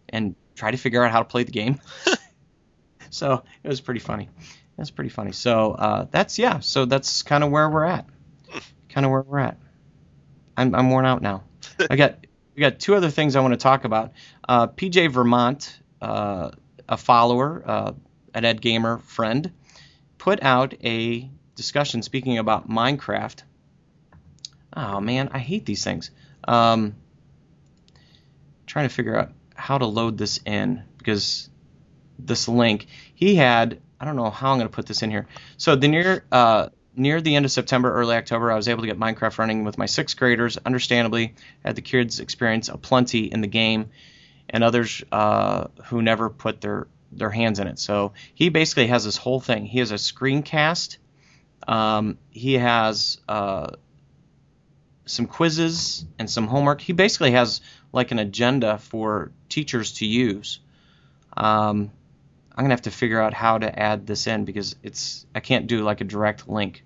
and 0.10 0.36
try 0.56 0.72
to 0.72 0.78
figure 0.78 1.04
out 1.04 1.12
how 1.12 1.20
to 1.20 1.26
play 1.26 1.44
the 1.44 1.52
game?" 1.52 1.80
so 3.10 3.44
it 3.64 3.68
was 3.68 3.82
pretty 3.82 4.00
funny. 4.00 4.30
That's 4.78 4.92
pretty 4.92 5.10
funny. 5.10 5.32
So 5.32 5.74
uh, 5.74 6.06
that's 6.10 6.40
yeah. 6.40 6.60
So 6.60 6.86
that's 6.86 7.22
kind 7.24 7.44
of 7.44 7.52
where 7.52 7.70
we're 7.70 7.86
at. 7.86 8.06
Kind 8.90 9.06
of 9.06 9.12
where 9.12 9.22
we're 9.22 9.40
at. 9.40 9.58
I'm 10.58 10.74
I'm 10.76 10.90
worn 10.90 11.06
out 11.06 11.22
now. 11.22 11.44
I 11.90 11.96
got 11.96 12.26
we 12.56 12.62
got 12.62 12.80
two 12.80 12.96
other 12.96 13.10
things 13.10 13.36
I 13.36 13.42
want 13.42 13.54
to 13.54 13.58
talk 13.58 13.86
about. 13.86 14.14
Uh, 14.48 14.68
PJ 14.68 15.12
Vermont, 15.12 15.80
uh, 16.02 16.52
a 16.88 16.98
follower, 16.98 17.64
uh, 17.66 17.92
an 18.34 18.46
Ed 18.46 18.62
Gamer 18.62 19.00
friend, 19.00 19.52
put 20.18 20.44
out 20.44 20.74
a 20.84 21.30
discussion 21.56 22.02
speaking 22.02 22.38
about 22.38 22.70
Minecraft. 22.70 23.44
Oh 24.76 25.00
man, 25.00 25.30
I 25.32 25.40
hate 25.40 25.66
these 25.66 25.84
things. 25.84 26.12
Um, 26.48 26.96
trying 28.66 28.88
to 28.88 28.94
figure 28.94 29.18
out 29.18 29.32
how 29.56 29.78
to 29.78 29.86
load 29.86 30.18
this 30.18 30.40
in 30.46 30.84
because 30.98 31.50
this 32.18 32.48
link 32.48 32.88
he 33.14 33.36
had. 33.36 33.82
I 34.00 34.06
don't 34.06 34.16
know 34.16 34.32
how 34.32 34.52
I'm 34.52 34.58
going 34.58 34.68
to 34.68 34.74
put 34.74 34.88
this 34.88 35.04
in 35.04 35.12
here. 35.12 35.28
So 35.58 35.76
the 35.76 35.88
near 35.88 36.24
uh, 36.32 36.70
near 36.96 37.22
the 37.22 37.36
end 37.36 37.46
of 37.46 37.52
September, 37.52 37.94
early 37.94 38.16
October, 38.16 38.52
I 38.52 38.56
was 38.56 38.68
able 38.68 38.82
to 38.82 38.88
get 38.88 39.00
Minecraft 39.00 39.38
running 39.38 39.64
with 39.64 39.78
my 39.78 39.86
sixth 39.86 40.18
graders. 40.18 40.58
Understandably, 40.66 41.36
had 41.64 41.76
the 41.76 41.82
kids 41.82 42.20
experience 42.20 42.70
a 42.70 42.78
plenty 42.78 43.26
in 43.26 43.42
the 43.42 43.48
game, 43.48 43.92
and 44.50 44.64
others 44.64 45.04
uh, 45.12 45.68
who 45.86 46.02
never 46.02 46.30
put 46.30 46.62
their 46.62 46.88
their 47.12 47.30
hands 47.30 47.60
in 47.60 47.68
it. 47.68 47.78
So 47.78 48.14
he 48.34 48.50
basically 48.50 48.88
has 48.88 49.04
this 49.04 49.18
whole 49.18 49.40
thing. 49.40 49.66
He 49.66 49.80
has 49.80 49.92
a 49.92 49.96
screencast. 49.96 50.98
Um, 51.68 52.18
he 52.30 52.54
has 52.54 53.20
uh, 53.28 53.72
some 55.06 55.26
quizzes 55.26 56.06
and 56.20 56.30
some 56.30 56.48
homework. 56.48 56.82
He 56.82 56.94
basically 56.94 57.32
has 57.32 57.62
like 57.92 58.12
an 58.12 58.20
agenda 58.20 58.78
for 58.78 59.32
teachers 59.50 59.94
to 59.94 60.06
use. 60.06 60.60
Um, 61.36 61.92
I'm 62.52 62.64
gonna 62.66 62.74
have 62.74 62.84
to 62.84 62.92
figure 62.92 63.22
out 63.22 63.34
how 63.34 63.58
to 63.58 63.80
add 63.80 64.06
this 64.06 64.28
in 64.28 64.46
because 64.46 64.76
it's 64.84 65.26
I 65.34 65.40
can't 65.40 65.68
do 65.68 65.84
like 65.84 66.02
a 66.02 66.04
direct 66.04 66.48
link. 66.48 66.84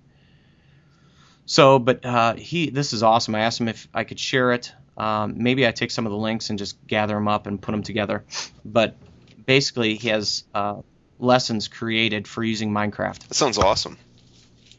So, 1.44 1.78
but 1.78 2.04
uh, 2.04 2.34
he 2.34 2.70
this 2.70 2.92
is 2.92 3.02
awesome. 3.02 3.34
I 3.34 3.40
asked 3.40 3.60
him 3.60 3.68
if 3.68 3.88
I 3.92 4.04
could 4.04 4.18
share 4.18 4.52
it. 4.52 4.72
Um, 4.96 5.42
maybe 5.42 5.66
I 5.66 5.72
take 5.72 5.90
some 5.90 6.06
of 6.06 6.12
the 6.12 6.18
links 6.18 6.50
and 6.50 6.58
just 6.58 6.84
gather 6.86 7.14
them 7.14 7.28
up 7.28 7.46
and 7.46 7.60
put 7.60 7.72
them 7.72 7.82
together. 7.82 8.24
But 8.64 8.96
basically, 9.44 9.96
he 9.96 10.08
has 10.08 10.44
uh, 10.54 10.80
lessons 11.18 11.68
created 11.68 12.26
for 12.26 12.42
using 12.42 12.70
Minecraft. 12.72 13.28
That 13.28 13.34
sounds 13.34 13.58
awesome. 13.58 13.98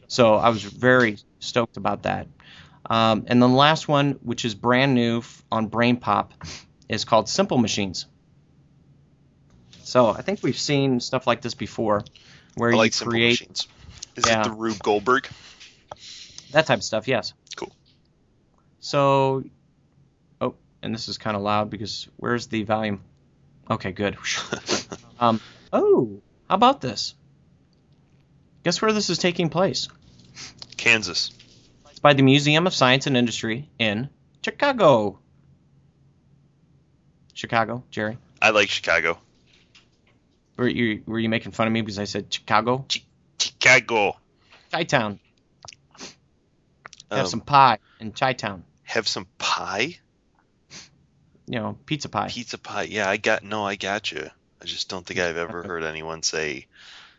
So 0.08 0.34
I 0.34 0.48
was 0.48 0.62
very 0.62 1.18
stoked 1.38 1.76
about 1.76 2.02
that. 2.02 2.26
Um, 2.88 3.24
and 3.26 3.42
then 3.42 3.50
the 3.50 3.56
last 3.56 3.86
one, 3.86 4.12
which 4.22 4.44
is 4.44 4.54
brand 4.54 4.94
new 4.94 5.18
f- 5.18 5.44
on 5.52 5.66
Brain 5.66 5.98
Pop, 5.98 6.32
is 6.88 7.04
called 7.04 7.28
Simple 7.28 7.58
Machines. 7.58 8.06
So 9.82 10.08
I 10.08 10.22
think 10.22 10.42
we've 10.42 10.58
seen 10.58 11.00
stuff 11.00 11.26
like 11.26 11.40
this 11.42 11.54
before, 11.54 12.04
where 12.54 12.70
I 12.70 12.72
you 12.72 12.78
like 12.78 12.92
simple 12.94 13.12
create 13.12 13.40
machines. 13.40 13.68
Is 14.16 14.26
Yeah. 14.26 14.40
it 14.40 14.44
the 14.44 14.52
Rube 14.52 14.78
Goldberg? 14.82 15.28
that 16.52 16.64
type 16.66 16.78
of 16.78 16.84
stuff. 16.84 17.06
Yes. 17.08 17.34
Cool. 17.56 17.72
So, 18.80 19.44
oh, 20.40 20.54
and 20.82 20.94
this 20.94 21.08
is 21.08 21.18
kind 21.18 21.36
of 21.36 21.42
loud 21.42 21.68
because 21.68 22.08
where's 22.16 22.46
the 22.46 22.62
volume? 22.62 23.02
Okay, 23.70 23.92
good. 23.92 24.16
um, 25.20 25.40
oh, 25.74 26.22
how 26.48 26.54
about 26.54 26.80
this? 26.80 27.14
Guess 28.64 28.80
where 28.80 28.92
this 28.94 29.10
is 29.10 29.18
taking 29.18 29.50
place? 29.50 29.88
Kansas. 30.78 31.32
It's 31.98 32.02
by 32.04 32.12
the 32.12 32.22
Museum 32.22 32.68
of 32.68 32.74
Science 32.74 33.08
and 33.08 33.16
Industry 33.16 33.68
in 33.76 34.08
Chicago. 34.44 35.18
Chicago, 37.34 37.82
Jerry. 37.90 38.18
I 38.40 38.50
like 38.50 38.68
Chicago. 38.68 39.18
Were 40.56 40.68
you 40.68 41.02
were 41.06 41.18
you 41.18 41.28
making 41.28 41.50
fun 41.50 41.66
of 41.66 41.72
me 41.72 41.80
because 41.80 41.98
I 41.98 42.04
said 42.04 42.32
Chicago? 42.32 42.86
Chicago. 43.40 44.16
Chi 44.70 44.84
Town. 44.84 45.18
Have 47.10 47.18
Um, 47.24 47.26
some 47.26 47.40
pie 47.40 47.78
in 47.98 48.12
Chi 48.12 48.32
Town. 48.34 48.62
have 48.84 49.08
some 49.08 49.26
pie. 49.38 49.98
You 51.48 51.58
know, 51.58 51.78
pizza 51.84 52.08
pie. 52.08 52.28
Pizza 52.28 52.58
pie. 52.58 52.84
Yeah, 52.84 53.10
I 53.10 53.16
got 53.16 53.42
no, 53.42 53.66
I 53.66 53.74
got 53.74 54.12
you. 54.12 54.30
I 54.62 54.66
just 54.66 54.88
don't 54.88 55.04
think 55.04 55.18
I've 55.18 55.36
ever 55.36 55.62
heard 55.66 55.82
anyone 55.82 56.22
say 56.22 56.68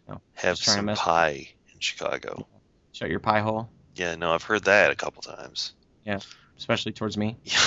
No, 0.08 0.22
have 0.36 0.56
just 0.56 0.64
trying 0.64 0.88
to 0.88 0.96
some 0.96 1.06
pie 1.06 1.50
in 1.74 1.80
Chicago. 1.82 2.48
Shut 2.94 3.10
your 3.10 3.20
pie 3.20 3.42
hole, 3.42 3.70
Yeah, 4.00 4.16
no, 4.16 4.34
I've 4.34 4.44
heard 4.44 4.64
that 4.64 4.92
a 4.92 4.96
couple 4.96 5.22
times. 5.22 5.74
Yeah, 6.06 6.20
especially 6.58 6.94
towards 6.94 7.18
me. 7.18 7.38
Yeah. 7.46 7.60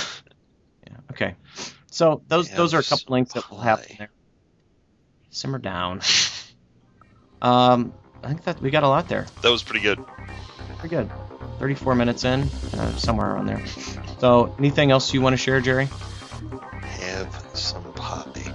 Yeah. 0.88 0.96
Okay. 1.12 1.34
So 1.90 2.22
those 2.26 2.48
Have 2.48 2.56
those 2.56 2.74
are 2.74 2.80
a 2.80 2.82
couple 2.82 3.12
links 3.12 3.34
that 3.34 3.48
we'll 3.50 3.60
have 3.60 3.80
in 3.82 3.86
pie. 3.86 3.94
there. 3.98 4.10
Simmer 5.30 5.58
down. 5.58 6.00
Um, 7.40 7.92
I 8.22 8.28
think 8.28 8.44
that 8.44 8.60
we 8.60 8.70
got 8.70 8.82
a 8.82 8.88
lot 8.88 9.08
there. 9.08 9.26
That 9.42 9.50
was 9.50 9.62
pretty 9.62 9.82
good. 9.82 10.04
Pretty 10.78 10.96
good. 10.96 11.10
34 11.58 11.94
minutes 11.94 12.24
in, 12.24 12.42
uh, 12.42 12.96
somewhere 12.96 13.32
around 13.32 13.46
there. 13.46 13.64
So, 14.18 14.54
anything 14.58 14.90
else 14.90 15.12
you 15.14 15.20
want 15.20 15.34
to 15.34 15.36
share, 15.36 15.60
Jerry? 15.60 15.88
Have 16.82 17.50
some 17.54 17.92
pie. 17.92 18.52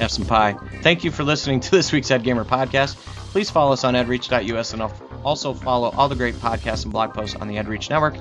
Have 0.00 0.10
some 0.10 0.26
pie. 0.26 0.54
Thank 0.82 1.04
you 1.04 1.10
for 1.12 1.22
listening 1.24 1.60
to 1.60 1.70
this 1.70 1.92
week's 1.92 2.10
Ed 2.10 2.22
Gamer 2.24 2.44
podcast. 2.44 2.96
Please 3.32 3.50
follow 3.50 3.72
us 3.72 3.84
on 3.84 3.94
edreach.us 3.94 4.72
and 4.72 4.82
also 5.24 5.54
follow 5.54 5.90
all 5.90 6.08
the 6.08 6.16
great 6.16 6.36
podcasts 6.36 6.84
and 6.84 6.92
blog 6.92 7.14
posts 7.14 7.36
on 7.36 7.48
the 7.48 7.56
EdReach 7.56 7.90
Network. 7.90 8.16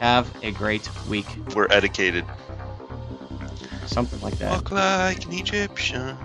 Have 0.00 0.30
a 0.42 0.50
great 0.50 0.88
week. 1.06 1.26
We're 1.54 1.68
educated. 1.70 2.24
Something 3.86 4.20
like 4.20 4.38
that. 4.38 4.50
Walk 4.50 4.70
like 4.70 5.24
an 5.24 5.32
Egyptian. 5.32 6.16